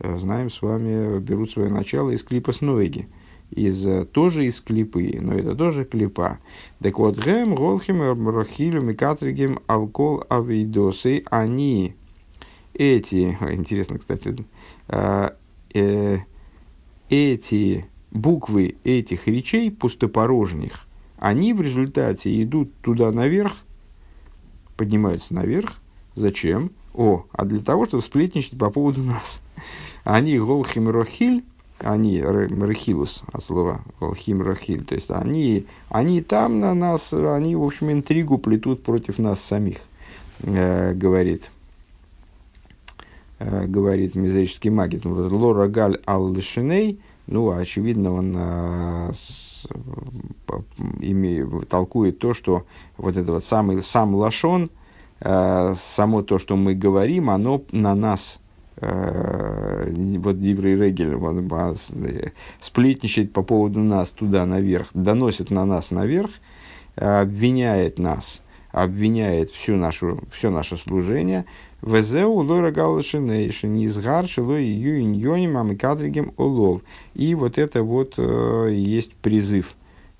э, 0.00 0.18
знаем 0.18 0.50
с 0.50 0.60
вами, 0.60 1.18
берут 1.18 1.50
свое 1.50 1.70
начало 1.70 2.10
из 2.10 2.22
клипа 2.22 2.52
Снойги. 2.52 3.08
Из, 3.50 3.86
э, 3.86 4.04
тоже 4.04 4.46
из 4.46 4.60
клипы, 4.60 5.18
но 5.20 5.34
это 5.34 5.54
тоже 5.54 5.84
клипа. 5.84 6.38
Так 6.82 6.98
вот, 6.98 7.16
гэм, 7.18 7.54
голхим, 7.54 8.28
рохилю, 8.28 8.82
микатригем, 8.82 9.60
алкол, 9.66 10.24
авидосы, 10.28 11.22
они, 11.30 11.94
эти, 12.74 13.38
интересно, 13.52 13.98
кстати, 13.98 14.36
э, 14.88 15.30
э, 15.74 16.18
эти 17.08 17.86
буквы 18.10 18.76
этих 18.84 19.26
речей 19.26 19.70
пустопорожних, 19.70 20.86
они 21.16 21.54
в 21.54 21.62
результате 21.62 22.42
идут 22.42 22.72
туда 22.82 23.10
наверх, 23.12 23.56
поднимаются 24.78 25.34
наверх. 25.34 25.74
Зачем? 26.14 26.70
О, 26.94 27.26
а 27.32 27.44
для 27.44 27.60
того, 27.60 27.84
чтобы 27.84 28.02
сплетничать 28.02 28.58
по 28.58 28.70
поводу 28.70 29.02
нас. 29.02 29.40
Они 30.04 30.38
голхим 30.38 30.88
рохиль, 30.88 31.44
они 31.78 32.22
рахилус, 32.22 33.22
от 33.30 33.44
слова 33.44 33.82
голхим 34.00 34.40
рохиль, 34.40 34.84
то 34.84 34.94
есть 34.94 35.10
они, 35.10 35.66
они 35.90 36.22
там 36.22 36.60
на 36.60 36.74
нас, 36.74 37.12
они, 37.12 37.54
в 37.54 37.62
общем, 37.62 37.92
интригу 37.92 38.38
плетут 38.38 38.82
против 38.82 39.18
нас 39.18 39.40
самих, 39.40 39.78
э, 40.42 40.94
говорит, 40.94 41.50
э, 43.38 43.66
говорит 43.66 44.14
мизерический 44.14 44.70
магит. 44.70 45.04
Лора 45.04 45.68
галь 45.68 46.00
ал 46.06 46.32
лишиней, 46.32 47.00
ну, 47.28 47.50
очевидно, 47.50 48.12
он 48.14 48.34
э, 48.36 49.12
с, 49.12 49.66
ими, 51.00 51.64
толкует 51.66 52.18
то, 52.18 52.32
что 52.32 52.64
вот 52.96 53.16
это 53.16 53.32
вот 53.32 53.44
самый, 53.44 53.82
сам 53.82 54.14
лашон, 54.14 54.70
э, 55.20 55.74
само 55.76 56.22
то, 56.22 56.38
что 56.38 56.56
мы 56.56 56.74
говорим, 56.74 57.28
оно 57.28 57.62
на 57.70 57.94
нас, 57.94 58.40
э, 58.76 59.92
вот 60.18 60.40
Диврей 60.40 60.76
Регель, 60.76 61.14
он, 61.14 61.48
э, 61.50 62.30
сплетничает 62.60 63.32
по 63.32 63.42
поводу 63.42 63.80
нас 63.80 64.08
туда 64.08 64.46
наверх, 64.46 64.88
доносит 64.94 65.50
на 65.50 65.66
нас 65.66 65.90
наверх, 65.90 66.30
обвиняет 66.96 67.98
нас, 67.98 68.40
обвиняет 68.72 69.50
всю 69.50 69.76
нашу, 69.76 70.20
все 70.32 70.50
наше 70.50 70.76
служение, 70.78 71.44
Везеу 71.82 72.32
лора 72.32 72.72
галашинейшин 72.72 73.84
изгар 73.84 74.26
шилой 74.26 74.66
юиньоним 74.66 75.56
амикадригем 75.58 76.32
олов. 76.36 76.82
И 77.14 77.34
вот 77.36 77.56
это 77.56 77.84
вот 77.84 78.14
э, 78.16 78.70
есть 78.72 79.14
призыв, 79.14 79.74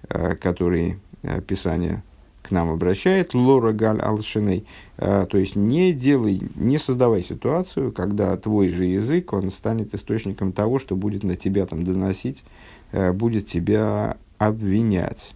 э, 0.08 0.36
который 0.36 0.98
э, 1.22 1.40
Писание 1.40 2.04
к 2.42 2.52
нам 2.52 2.70
обращает, 2.70 3.34
Лора 3.34 3.72
Галь 3.72 4.00
Алшиней, 4.00 4.64
то 4.96 5.28
есть 5.32 5.54
не 5.54 5.92
делай, 5.92 6.40
не 6.54 6.78
создавай 6.78 7.22
ситуацию, 7.22 7.92
когда 7.92 8.34
твой 8.38 8.68
же 8.70 8.86
язык, 8.86 9.34
он 9.34 9.50
станет 9.50 9.94
источником 9.94 10.52
того, 10.52 10.78
что 10.78 10.96
будет 10.96 11.24
на 11.24 11.36
тебя 11.36 11.66
там 11.66 11.84
доносить, 11.84 12.44
будет 12.90 13.48
тебя 13.48 14.16
обвинять. 14.38 15.34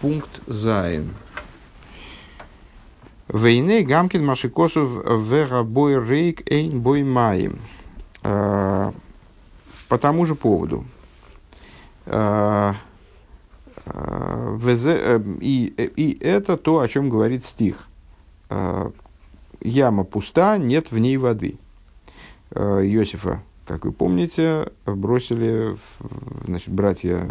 Пункт 0.00 0.40
Зайн. 0.46 1.10
Вейне 3.28 3.82
Гамкин 3.82 4.24
Машикосов 4.24 4.88
Вера 5.22 5.62
Бой 5.62 6.02
Рейк 6.02 6.50
Эйн 6.50 6.80
Бой 6.80 7.02
Маем. 7.02 7.60
По 8.22 8.92
тому 10.00 10.26
же 10.26 10.34
поводу. 10.34 10.84
Э, 13.86 15.20
и, 15.40 15.92
и 15.96 16.18
это 16.24 16.56
то, 16.56 16.80
о 16.80 16.88
чем 16.88 17.08
говорит 17.08 17.44
стих. 17.44 17.88
Э, 18.50 18.90
Яма 19.60 20.04
пуста, 20.04 20.58
нет 20.58 20.90
в 20.90 20.98
ней 20.98 21.16
воды. 21.16 21.58
Э, 22.50 22.80
Иосифа, 22.84 23.42
как 23.66 23.84
вы 23.84 23.92
помните, 23.92 24.68
бросили, 24.86 25.76
значит, 26.46 26.72
братья, 26.72 27.28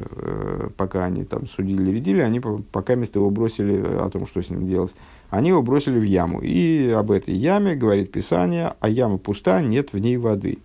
пока 0.77 1.05
они 1.05 1.23
там 1.23 1.47
судили, 1.47 1.91
редили, 1.91 2.19
они 2.19 2.39
пока 2.39 2.95
вместо 2.95 3.19
его 3.19 3.29
бросили 3.29 3.81
о 3.81 4.09
том, 4.09 4.27
что 4.27 4.41
с 4.41 4.49
ним 4.49 4.67
делать, 4.67 4.93
они 5.29 5.49
его 5.49 5.61
бросили 5.61 5.97
в 5.97 6.03
яму. 6.03 6.41
И 6.41 6.89
об 6.89 7.11
этой 7.11 7.33
яме 7.33 7.75
говорит 7.75 8.11
Писание, 8.11 8.73
а 8.79 8.89
яма 8.89 9.17
пуста, 9.17 9.61
нет 9.61 9.93
в 9.93 9.97
ней 9.97 10.17
воды. 10.17 10.59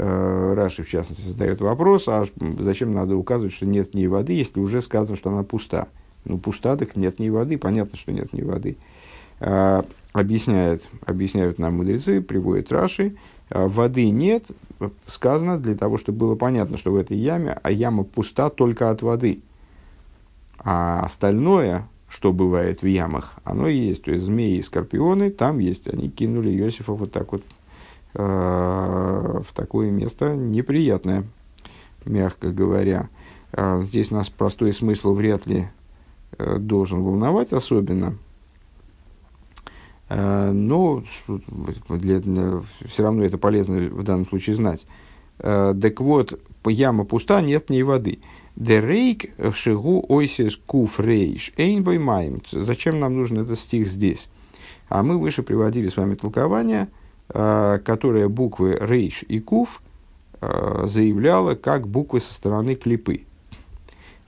Э, 0.00 0.54
Раши, 0.54 0.84
в 0.84 0.88
частности, 0.88 1.26
задает 1.26 1.60
вопрос, 1.60 2.06
а 2.06 2.24
зачем 2.60 2.94
надо 2.94 3.16
указывать, 3.16 3.52
что 3.52 3.66
нет 3.66 3.90
в 3.90 3.94
ней 3.94 4.06
воды, 4.06 4.32
если 4.32 4.60
уже 4.60 4.80
сказано, 4.80 5.16
что 5.16 5.30
она 5.30 5.42
пуста? 5.42 5.88
Ну, 6.24 6.38
пуста, 6.38 6.76
так 6.76 6.94
нет 6.94 7.18
ни 7.18 7.30
воды, 7.30 7.58
понятно, 7.58 7.98
что 7.98 8.12
нет 8.12 8.32
ни 8.32 8.42
воды. 8.42 8.76
А, 9.40 9.84
объясняет, 10.12 10.88
объясняют 11.04 11.58
нам 11.58 11.78
мудрецы, 11.78 12.20
приводит 12.20 12.70
Раши, 12.70 13.16
воды 13.50 14.10
нет, 14.10 14.44
сказано 15.06 15.58
для 15.58 15.74
того, 15.74 15.98
чтобы 15.98 16.18
было 16.18 16.34
понятно, 16.34 16.76
что 16.76 16.92
в 16.92 16.96
этой 16.96 17.16
яме, 17.16 17.58
а 17.62 17.70
яма 17.70 18.04
пуста 18.04 18.50
только 18.50 18.90
от 18.90 19.02
воды. 19.02 19.40
А 20.58 21.00
остальное, 21.00 21.88
что 22.08 22.32
бывает 22.32 22.82
в 22.82 22.86
ямах, 22.86 23.34
оно 23.44 23.68
есть. 23.68 24.02
То 24.02 24.10
есть 24.10 24.24
змеи 24.24 24.56
и 24.56 24.62
скорпионы 24.62 25.30
там 25.30 25.58
есть. 25.58 25.88
Они 25.88 26.08
кинули 26.08 26.50
Иосифа 26.50 26.92
вот 26.92 27.12
так 27.12 27.32
вот 27.32 27.42
Э, 28.14 29.40
в 29.46 29.52
такое 29.54 29.90
место 29.90 30.34
неприятное, 30.34 31.24
мягко 32.04 32.50
говоря. 32.50 33.08
Э, 33.52 33.82
здесь 33.84 34.10
нас 34.10 34.30
простой 34.30 34.72
смысл 34.72 35.14
вряд 35.14 35.46
ли 35.46 35.68
э, 36.38 36.58
должен 36.58 37.02
волновать 37.02 37.52
особенно. 37.52 38.16
Но 40.08 41.04
для, 41.90 42.20
все 42.86 43.02
равно 43.02 43.24
это 43.24 43.36
полезно 43.36 43.76
в 43.88 44.02
данном 44.04 44.26
случае 44.26 44.56
знать. 44.56 44.86
Так 45.36 46.00
вот, 46.00 46.40
яма 46.66 47.04
пуста, 47.04 47.42
нет 47.42 47.68
ни 47.68 47.82
воды. 47.82 48.20
Дерейк 48.56 49.26
шигу 49.54 50.04
ойсис 50.08 50.56
куф 50.56 50.98
рейш 50.98 51.52
эйн 51.58 51.84
маем. 52.02 52.40
Зачем 52.50 53.00
нам 53.00 53.16
нужен 53.16 53.38
этот 53.38 53.58
стих 53.58 53.86
здесь? 53.86 54.28
А 54.88 55.02
мы 55.02 55.18
выше 55.18 55.42
приводили 55.42 55.88
с 55.88 55.96
вами 55.96 56.14
толкование– 56.14 56.88
Э, 57.30 57.78
которая 57.84 58.26
буквы 58.28 58.78
Рейш 58.80 59.22
и 59.22 59.38
Кув 59.38 59.82
э, 60.40 60.84
заявляла 60.86 61.56
как 61.56 61.86
буквы 61.86 62.20
со 62.20 62.32
стороны 62.32 62.74
клипы. 62.74 63.24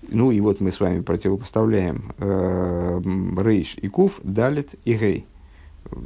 Ну 0.07 0.31
и 0.31 0.40
вот 0.40 0.61
мы 0.61 0.71
с 0.71 0.81
вами 0.81 1.01
противопоставляем 1.01 2.12
э, 2.19 3.01
Рейш 3.38 3.77
и 3.81 3.88
Кув, 3.88 4.21
Далит 4.23 4.75
и 4.85 4.93
Гей. 4.93 5.25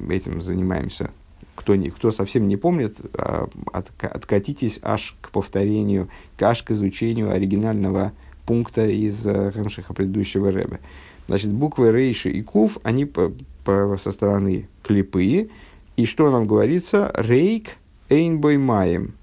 Этим 0.09 0.41
занимаемся. 0.41 1.11
Кто, 1.55 1.77
не, 1.77 1.91
кто 1.91 2.11
совсем 2.11 2.49
не 2.49 2.57
помнит, 2.57 2.97
от, 3.15 3.91
откатитесь 4.01 4.81
аж 4.83 5.17
к 5.21 5.31
повторению, 5.31 6.09
аж 6.41 6.63
к 6.63 6.73
изучению 6.73 7.31
оригинального 7.31 8.13
пункта 8.45 8.87
из 8.87 9.23
Хемшиха 9.23 9.95
предыдущего 9.95 10.51
Рэба. 10.51 10.81
Значит, 11.27 11.51
буквы 11.53 11.93
Рейши 11.93 12.31
и 12.31 12.43
Кув, 12.43 12.79
они 12.83 13.05
по, 13.05 13.33
по, 13.65 13.97
со 13.99 14.13
стороны 14.13 14.69
клипы, 14.83 15.49
и 15.97 16.07
что 16.07 16.31
нам 16.31 16.47
говорится? 16.47 17.13
Рейк 17.15 17.77
эйнбой 18.09 18.59
маем. 18.59 19.15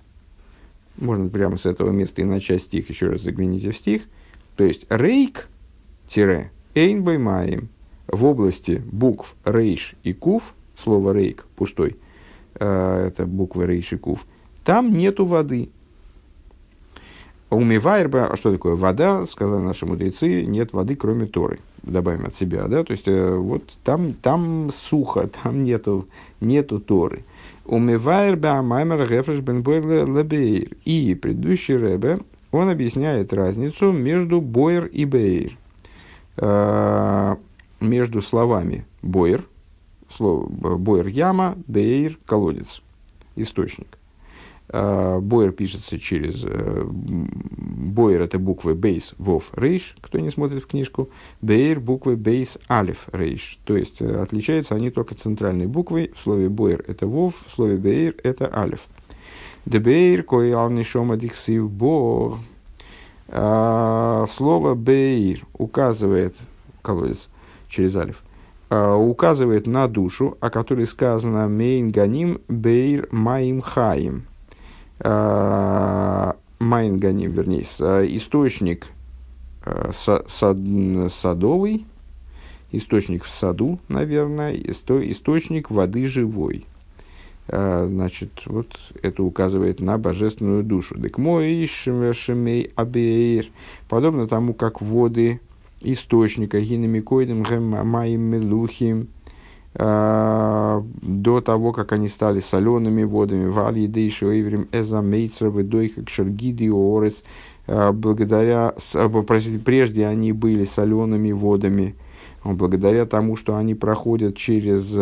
Можно 0.98 1.30
прямо 1.30 1.58
с 1.58 1.66
этого 1.66 1.92
места 1.92 2.22
и 2.22 2.26
начать 2.26 2.64
стих, 2.64 2.90
еще 2.90 3.10
раз 3.10 3.22
загляните 3.22 3.72
в 3.72 3.78
стих. 3.78 4.04
То 4.56 4.64
есть 4.64 4.86
рейк 4.90 5.48
тире 6.08 6.52
эйнбой 6.76 7.18
маем 7.18 7.70
в 8.08 8.26
области 8.26 8.82
букв 8.92 9.36
рейш 9.44 9.96
и 10.04 10.14
кув, 10.14 10.54
слово 10.78 11.14
рейк 11.14 11.46
пустой, 11.56 11.98
э, 12.56 13.08
это 13.08 13.26
буквы 13.26 13.66
рейш 13.66 13.94
и 13.94 13.98
кув, 13.98 14.26
там 14.64 14.94
нету 14.94 15.26
воды. 15.26 15.70
Умивайрба, 17.50 18.28
а 18.28 18.38
что 18.38 18.52
такое 18.54 18.76
вода, 18.76 19.26
сказали 19.26 19.62
наши 19.62 19.86
мудрецы, 19.86 20.46
нет 20.46 20.72
воды, 20.72 20.96
кроме 20.96 21.26
Торы 21.26 21.60
добавим 21.84 22.26
от 22.26 22.36
себя, 22.36 22.68
да, 22.68 22.84
то 22.84 22.92
есть 22.92 23.08
э, 23.08 23.36
вот 23.36 23.64
там, 23.84 24.14
там 24.14 24.70
сухо, 24.72 25.28
там 25.44 25.64
нету, 25.64 26.08
нету 26.40 26.80
Торы. 26.80 27.24
Умывайр 27.66 28.36
бамаймер 28.38 29.08
гефреш 29.08 29.40
бен 29.40 29.64
лебейр. 29.64 30.76
И 30.84 31.16
предыдущий 31.16 31.78
Ребе, 31.78 32.20
он 32.52 32.70
объясняет 32.70 33.34
разницу 33.34 33.92
между 33.92 34.42
бойер 34.42 34.86
и 34.86 35.06
бейр. 35.06 35.58
Э, 38.02 38.04
между 38.04 38.22
словами 38.22 38.86
бойер, 39.02 39.44
слово 40.10 40.48
бойер 40.78 41.08
яма, 41.08 41.56
бейр 41.68 42.18
колодец, 42.26 42.82
источник. 43.36 43.98
Э, 44.74 45.20
Бойер 45.20 45.52
пишется 45.52 46.00
через... 46.00 46.44
Э, 46.46 46.84
Бойер 46.86 48.22
это 48.22 48.40
буквы 48.40 48.74
бейс, 48.74 49.14
вов, 49.18 49.52
рейш, 49.54 49.96
кто 50.02 50.20
не 50.20 50.30
смотрит 50.30 50.64
в 50.64 50.68
книжку. 50.68 51.10
Бейр 51.42 51.80
буквы 51.80 52.16
бейс, 52.16 52.58
алиф, 52.70 53.08
рейш. 53.12 53.60
То 53.66 53.76
есть 53.76 54.02
э, 54.02 54.22
отличаются 54.22 54.76
они 54.76 54.90
только 54.90 55.16
центральной 55.16 55.68
буквой. 55.68 56.12
В 56.16 56.22
слове 56.22 56.48
бойер 56.48 56.84
это 56.88 57.06
вов, 57.06 57.36
в 57.48 57.52
слове 57.52 57.76
бейр 57.76 58.16
это 58.24 58.50
алиф. 58.58 58.82
Дебейр, 59.66 60.24
кой 60.24 60.54
алнишома 60.54 61.18
диксив 61.18 61.70
бор. 61.70 62.38
Слово 63.28 64.76
бейр 64.76 65.46
указывает, 65.54 66.36
колодец, 66.82 67.30
через 67.72 67.96
алиф, 67.96 68.22
указывает 68.70 69.66
на 69.66 69.88
душу, 69.88 70.38
о 70.40 70.52
которой 70.52 70.86
сказано 70.86 71.48
«Мейн 71.48 71.92
ганим 71.92 72.40
бейр 72.48 73.08
маим 73.12 73.62
хаим». 73.62 74.26
Э, 75.04 76.34
Майнганим, 76.60 77.32
вернее, 77.32 77.64
э, 77.80 78.06
источник 78.10 78.88
э, 79.66 79.92
садовый, 81.10 81.86
источник 82.72 83.24
в 83.24 83.32
саду, 83.32 83.80
наверное, 83.88 84.54
источник 84.56 85.72
воды 85.72 86.06
живой. 86.06 86.66
Значит, 87.48 88.44
вот 88.46 88.68
это 89.02 89.24
указывает 89.24 89.82
на 89.82 89.98
божественную 89.98 90.64
душу. 90.64 90.98
Дек 90.98 91.18
мой 91.18 91.66
шемей 91.66 92.72
абейр, 92.76 93.48
подобно 93.90 94.28
тому, 94.28 94.54
как 94.54 94.82
воды 94.82 95.42
источника, 95.82 96.60
гинамикоидом, 96.60 97.44
гэм 97.44 97.86
маим 97.86 98.22
мелухим, 98.22 99.10
Э, 99.74 100.82
до 101.02 101.40
того, 101.40 101.72
как 101.72 101.94
они 101.94 102.10
стали 102.10 102.42
солеными 102.42 103.04
водами, 103.04 103.48
вали 103.48 103.88
дейшу 103.88 104.28
эврим 104.28 104.68
эзамейцровы 104.74 105.64
дойка 105.64 106.04
кшергиди 106.04 106.70
орец, 106.70 107.24
э, 107.68 107.92
благодаря, 107.94 108.74
простите, 109.26 109.60
прежде 109.60 110.08
они 110.08 110.34
были 110.34 110.66
солеными 110.66 111.32
водами, 111.32 111.96
благодаря 112.44 113.06
тому, 113.06 113.38
что 113.38 113.56
они 113.56 113.74
проходят 113.74 114.36
через 114.36 114.98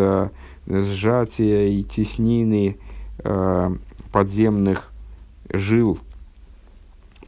сжатие 0.66 1.74
и 1.74 1.82
теснины 1.82 2.76
подземных 4.12 4.92
жил, 5.52 5.98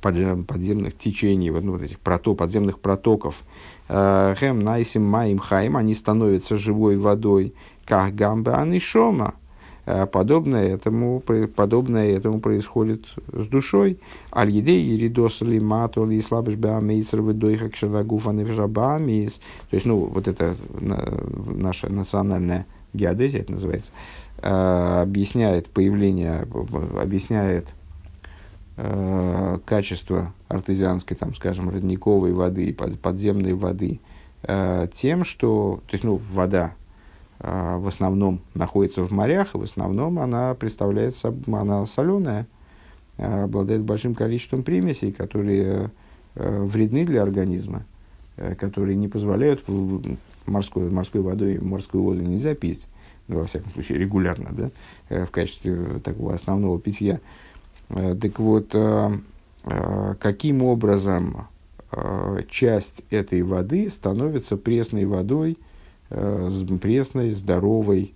подземных 0.03 0.99
течений, 0.99 1.51
вот, 1.51 1.65
ну, 1.65 1.73
вот 1.73 1.83
этих 1.83 1.99
прото, 2.01 2.35
подземных 2.35 2.81
протоков, 2.81 3.43
Хэм 3.89 4.61
найсим 4.61 5.05
маим 5.05 5.39
хайм, 5.39 5.77
они 5.77 5.95
становятся 5.95 6.59
живой 6.59 6.97
водой, 6.97 7.55
как 7.85 8.15
гамба 8.15 8.59
анишома. 8.59 9.35
Э, 9.85 10.07
подобное 10.07 10.75
этому, 10.75 11.21
подобное 11.21 12.17
этому 12.17 12.41
происходит 12.41 13.07
с 13.33 13.47
душой. 13.49 13.99
Аль-Едей, 14.35 14.81
Еридос, 14.81 15.41
Лимату, 15.41 16.05
Ли, 16.07 16.21
Слабыш, 16.21 16.55
Беамейсер, 16.55 17.21
Ведойха, 17.21 17.69
Кшарагуфа, 17.69 18.31
Невжабамис. 18.31 19.41
То 19.71 19.75
есть, 19.75 19.87
ну, 19.87 20.05
вот 20.05 20.29
это 20.29 20.57
наша 20.81 21.91
национальная 21.91 22.67
геодезия, 22.93 23.41
это 23.41 23.53
называется, 23.53 23.91
э, 24.39 25.03
объясняет 25.03 25.69
появление, 25.69 26.47
объясняет 27.01 27.67
э, 28.83 29.59
качество 29.65 30.33
артезианской, 30.49 31.17
там, 31.17 31.35
скажем, 31.35 31.71
родниковой 31.71 32.33
воды, 32.33 32.75
под, 32.75 32.99
подземной 32.99 33.55
воды 33.55 34.01
э, 34.43 34.89
тем, 34.93 35.25
что, 35.25 35.81
то 35.87 35.95
есть, 35.95 36.05
ну, 36.05 36.21
вода 36.33 36.75
э, 37.39 37.77
в 37.79 37.87
основном 37.87 38.41
находится 38.55 39.03
в 39.03 39.13
морях, 39.13 39.55
и 39.55 39.59
в 39.59 39.63
основном 39.63 40.19
она 40.19 40.55
представляет, 40.55 41.15
она 41.47 41.87
соленая, 41.87 42.47
э, 43.19 43.45
обладает 43.45 43.83
большим 43.83 44.15
количеством 44.15 44.65
примесей, 44.65 45.13
которые 45.13 45.91
э, 46.35 46.63
вредны 46.65 47.05
для 47.05 47.23
организма, 47.23 47.85
э, 48.37 48.57
которые 48.57 48.97
не 48.97 49.07
позволяют 49.07 49.65
морской, 50.47 50.91
морской 50.91 51.21
водой, 51.21 51.61
морскую 51.61 52.03
воду 52.03 52.21
нельзя 52.21 52.57
пить, 52.57 52.89
ну, 53.29 53.39
во 53.39 53.47
всяком 53.47 53.71
случае, 53.71 53.99
регулярно, 53.99 54.51
да, 54.51 54.71
э, 55.09 55.25
в 55.25 55.31
качестве 55.31 56.01
такого 56.03 56.35
основного 56.35 56.81
питья. 56.81 57.21
Так 57.93 58.39
вот, 58.39 58.75
э, 58.75 59.11
каким 60.19 60.63
образом 60.63 61.47
часть 62.49 63.03
этой 63.11 63.43
воды 63.43 63.89
становится 63.91 64.57
пресной 64.57 65.05
водой, 65.05 65.59
пресной, 66.09 67.33
здоровой, 67.33 68.15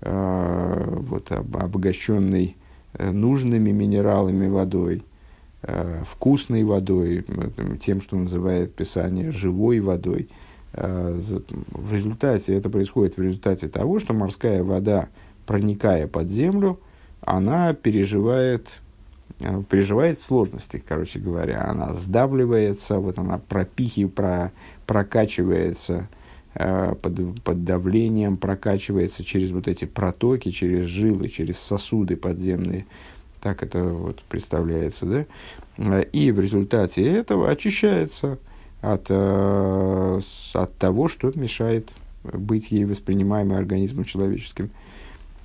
вот, 0.00 1.32
обогащенной 1.32 2.56
нужными 2.98 3.72
минералами 3.72 4.46
водой, 4.46 5.02
вкусной 6.06 6.62
водой, 6.62 7.26
тем, 7.82 8.00
что 8.00 8.16
называет 8.16 8.74
Писание 8.74 9.32
живой 9.32 9.80
водой– 9.80 10.28
Э, 10.76 11.18
в 11.70 11.94
результате, 11.94 12.54
это 12.54 12.68
происходит 12.68 13.16
в 13.16 13.22
результате 13.22 13.68
того, 13.68 13.98
что 13.98 14.12
морская 14.12 14.62
вода, 14.62 15.08
проникая 15.46 16.06
под 16.06 16.28
землю, 16.28 16.78
она 17.22 17.72
переживает, 17.72 18.66
э, 18.66 18.85
переживает 19.38 20.20
сложности, 20.20 20.82
короче 20.86 21.18
говоря. 21.18 21.64
Она 21.68 21.94
сдавливается, 21.94 22.98
вот 22.98 23.18
она 23.18 23.38
пропихи, 23.38 24.06
про, 24.06 24.52
прокачивается 24.86 26.08
э, 26.54 26.94
под, 27.00 27.42
под 27.42 27.64
давлением, 27.64 28.36
прокачивается 28.36 29.24
через 29.24 29.50
вот 29.50 29.68
эти 29.68 29.84
протоки, 29.84 30.50
через 30.50 30.86
жилы, 30.86 31.28
через 31.28 31.58
сосуды 31.58 32.16
подземные. 32.16 32.86
Так 33.42 33.62
это 33.62 33.84
вот 33.84 34.22
представляется, 34.22 35.06
да? 35.06 36.00
И 36.00 36.32
в 36.32 36.40
результате 36.40 37.06
этого 37.06 37.50
очищается 37.50 38.38
от, 38.80 39.06
э, 39.10 40.20
от 40.54 40.74
того, 40.78 41.08
что 41.08 41.30
мешает 41.34 41.90
быть 42.24 42.70
ей 42.70 42.84
воспринимаемой 42.84 43.58
организмом 43.58 44.04
человеческим. 44.04 44.70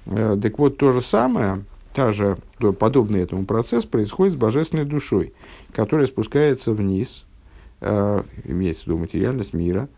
Э, 0.05 0.37
так 0.41 0.57
вот, 0.57 0.77
то 0.77 0.91
же 0.91 1.01
самое, 1.01 1.63
та 1.93 2.11
же, 2.11 2.37
подобный 2.79 3.21
этому 3.21 3.45
процесс 3.45 3.85
происходит 3.85 4.33
с 4.33 4.37
божественной 4.37 4.85
душой, 4.85 5.33
которая 5.73 6.07
спускается 6.07 6.73
вниз, 6.73 7.25
э, 7.81 8.23
имеется 8.45 8.83
в 8.83 8.87
виду 8.87 8.97
материальность 8.97 9.53
мира, 9.53 9.89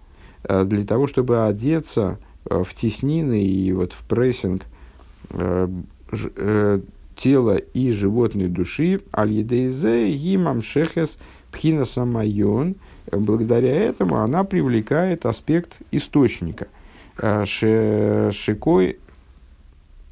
э, 0.44 0.64
для 0.64 0.86
того, 0.86 1.08
чтобы 1.08 1.46
одеться 1.46 2.20
э, 2.46 2.64
в 2.64 2.74
теснины 2.74 3.44
и 3.44 3.72
вот 3.74 3.94
в 3.94 4.04
прессинг 4.04 4.64
э, 5.30 5.68
э, 6.12 6.80
тела 7.16 7.58
и 7.58 7.92
животной 7.92 8.48
души, 8.48 9.02
аль-едейзе, 9.16 10.12
гимам 10.12 10.62
шехес, 10.62 11.18
пхина 11.52 11.86
самайон– 11.86 12.76
благодаря 13.12 13.74
этому 13.74 14.18
она 14.18 14.44
привлекает 14.44 15.26
аспект 15.26 15.80
источника. 15.92 16.68
Э, 17.18 17.46
шикой 17.46 19.00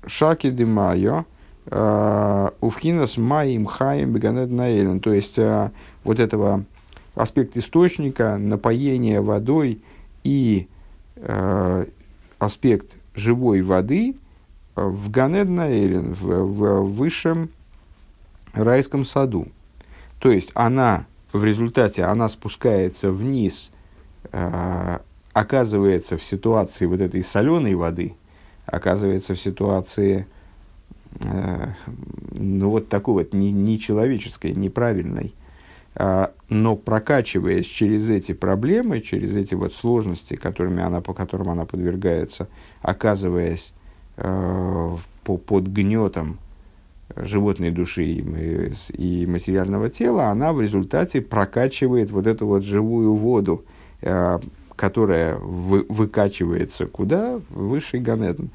шаки 0.06 0.50
де 0.52 0.66
майо, 0.66 1.20
э, 1.20 1.24
уфхинас 1.66 3.18
маим 3.18 3.66
хаим 3.66 4.14
беганет 4.14 4.50
наэлен. 4.50 5.00
То 5.00 5.14
есть, 5.14 5.38
э, 5.38 5.70
вот 6.04 6.20
этого 6.20 6.66
аспект 7.16 7.56
источника, 7.58 8.38
напоения 8.38 9.22
водой 9.22 9.82
и 10.24 10.68
аспект 12.40 12.96
живой 13.14 13.62
воды 13.62 14.16
в 14.76 15.12
Ганед 15.12 15.50
Наэлен, 15.50 16.14
в, 16.14 16.26
в 16.26 16.96
высшем 16.96 17.50
райском 18.54 19.06
саду. 19.06 19.48
То 20.20 20.32
есть 20.32 20.52
она 20.54 21.06
в 21.34 21.44
результате 21.44 22.04
она 22.04 22.30
спускается 22.30 23.12
вниз, 23.12 23.72
э, 24.32 25.00
оказывается 25.34 26.18
в 26.18 26.24
ситуации 26.24 26.86
вот 26.86 27.00
этой 27.00 27.24
соленой 27.24 27.76
воды, 27.76 28.16
оказывается 28.66 29.36
в 29.36 29.40
ситуации, 29.40 30.20
э, 30.20 30.26
ну 31.20 32.70
вот 32.70 32.90
такой 32.90 33.14
вот 33.16 33.34
не, 33.34 33.52
нечеловеческой, 33.52 34.54
неправильной, 34.54 35.34
э, 35.96 36.28
но 36.50 36.76
прокачиваясь 36.76 37.66
через 37.66 38.10
эти 38.10 38.34
проблемы, 38.34 39.02
через 39.02 39.36
эти 39.36 39.56
вот 39.56 39.74
сложности, 39.74 40.36
которыми 40.36 40.82
она, 40.82 41.02
по 41.02 41.14
которым 41.14 41.50
она 41.50 41.66
подвергается, 41.66 42.48
оказываясь 42.82 43.74
э, 44.18 44.96
по, 45.24 45.38
под 45.38 45.68
гнетом 45.68 46.40
животной 47.16 47.72
души 47.72 48.06
и 48.06 49.26
материального 49.26 49.90
тела, 49.90 50.28
она 50.28 50.54
в 50.54 50.62
результате 50.62 51.22
прокачивает 51.22 52.10
вот 52.12 52.26
эту 52.26 52.48
вот 52.48 52.64
живую 52.64 53.16
воду, 53.16 53.66
э, 54.02 54.40
которая 54.76 55.36
вы, 55.36 55.86
выкачивается 55.90 56.88
куда? 56.88 57.40
Высший 57.50 58.00
גן 58.00 58.16
עדן. 58.16 58.50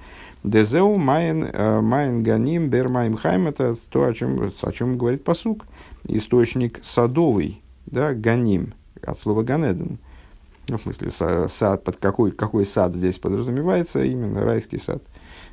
וזהו 0.46 0.96
מעין, 0.96 1.50
э, 1.52 1.80
מעין 1.80 2.22
גנים 2.22 2.70
באר 2.70 2.88
חיים 3.16 3.48
это 3.48 3.74
то, 3.90 4.04
о 4.04 4.14
чем, 4.14 4.52
о 4.62 4.72
чем 4.72 4.96
говорит 4.96 5.24
פסוק. 5.24 5.64
Источник 6.04 6.78
садовый, 6.84 7.62
да, 7.86 8.14
גנים, 8.14 8.74
от 9.02 9.18
слова 9.18 9.42
גן 9.42 9.61
עדן. 9.61 9.98
Ну, 10.68 10.78
в 10.78 10.82
смысле, 10.82 11.10
сад, 11.48 11.82
под 11.82 11.96
какой, 11.96 12.30
какой 12.30 12.64
сад 12.64 12.94
здесь 12.94 13.18
подразумевается, 13.18 14.04
именно 14.04 14.44
райский 14.44 14.78
сад. 14.78 15.02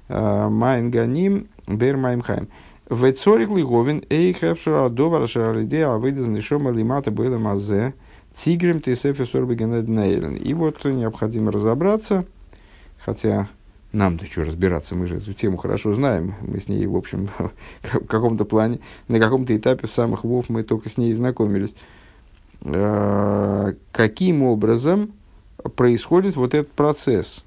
Э, 0.10 0.48
מעין 0.48 0.92
גנים 0.92 1.48
באר 1.66 1.98
חיים. 2.22 2.48
וצריך 2.88 3.50
להבין 3.50 4.32
איך 4.32 4.58
אפשר 4.58 4.90
הדבר 4.90 5.26
שעל 5.26 5.60
ידי 5.60 5.86
עבודת 5.86 6.28
הנשמה 6.28 6.70
למטה 6.70 7.10
בעולם 7.10 7.40
הזה 7.40 7.96
תגרום 8.36 8.80
תוספות 8.80 9.26
אור 9.26 9.46
בגן 9.46 9.67
עדן 9.67 9.88
העליון. 9.88 10.36
И 10.36 10.54
вот 10.54 10.86
необходимо 10.86 11.52
разобраться, 11.52 12.26
хотя 13.04 13.50
нам-то 13.94 14.26
что 14.26 14.44
разбираться, 14.44 14.96
мы 14.96 15.08
же 15.08 15.18
эту 15.18 15.34
тему 15.34 15.58
хорошо 15.58 15.94
знаем, 15.94 16.36
мы 16.42 16.60
с 16.60 16.68
ней, 16.68 16.86
в 16.86 16.96
общем, 16.96 17.30
в 17.82 18.06
каком-то 18.06 18.44
плане, 18.46 18.80
на 19.08 19.20
каком-то 19.20 19.56
этапе 19.56 19.88
в 19.88 19.92
самых 19.92 20.24
ВОВ 20.24 20.50
мы 20.50 20.64
только 20.64 20.90
с 20.90 20.98
ней 20.98 21.14
знакомились. 21.14 21.74
Каким 23.92 24.44
образом 24.44 25.12
происходит 25.76 26.36
вот 26.36 26.54
этот 26.54 26.72
процесс, 26.72 27.44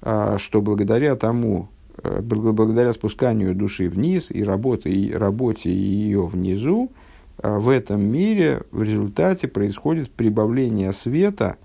что 0.00 0.62
благодаря 0.62 1.16
тому, 1.16 1.68
Э, 2.02 2.20
благодаря 2.20 2.92
спусканию 2.92 3.54
души 3.54 3.88
вниз 3.88 4.30
и 4.30 4.44
работе, 4.44 4.88
и 4.90 5.12
работе 5.12 5.72
ее 5.72 6.26
внизу, 6.26 6.90
э, 7.42 7.56
в 7.56 7.68
этом 7.68 8.02
мире 8.02 8.62
в 8.70 8.82
результате 8.82 9.48
происходит 9.48 10.10
прибавление 10.10 10.92
света 10.92 11.56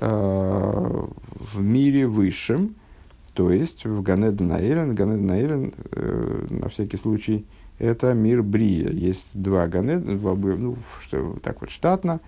в 0.00 1.10
мире 1.56 2.06
высшем, 2.06 2.76
то 3.38 3.52
есть 3.52 3.84
в 3.84 4.02
Ганед 4.02 4.40
Наэлен. 4.40 4.96
Ганед 4.96 5.20
Наэлен, 5.20 5.72
на 6.50 6.68
всякий 6.70 6.96
случай, 6.96 7.46
это 7.78 8.12
мир 8.12 8.42
Брия. 8.42 8.90
Есть 8.90 9.28
два 9.32 9.68
Ганед, 9.68 10.04
два, 10.18 10.34
ну, 10.34 10.76
что, 11.00 11.38
так 11.40 11.60
вот 11.60 11.70
штатно. 11.70 12.18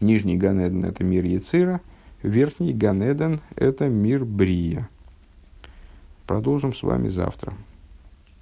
Нижний 0.00 0.36
Ганеден– 0.36 0.84
это 0.86 1.04
мир 1.04 1.24
Яцира, 1.24 1.80
верхний 2.24 2.72
Ганеден– 2.72 3.38
это 3.54 3.88
мир 3.88 4.24
Брия. 4.24 4.88
Продолжим 6.26 6.74
с 6.74 6.82
вами 6.82 7.06
завтра. 7.06 7.54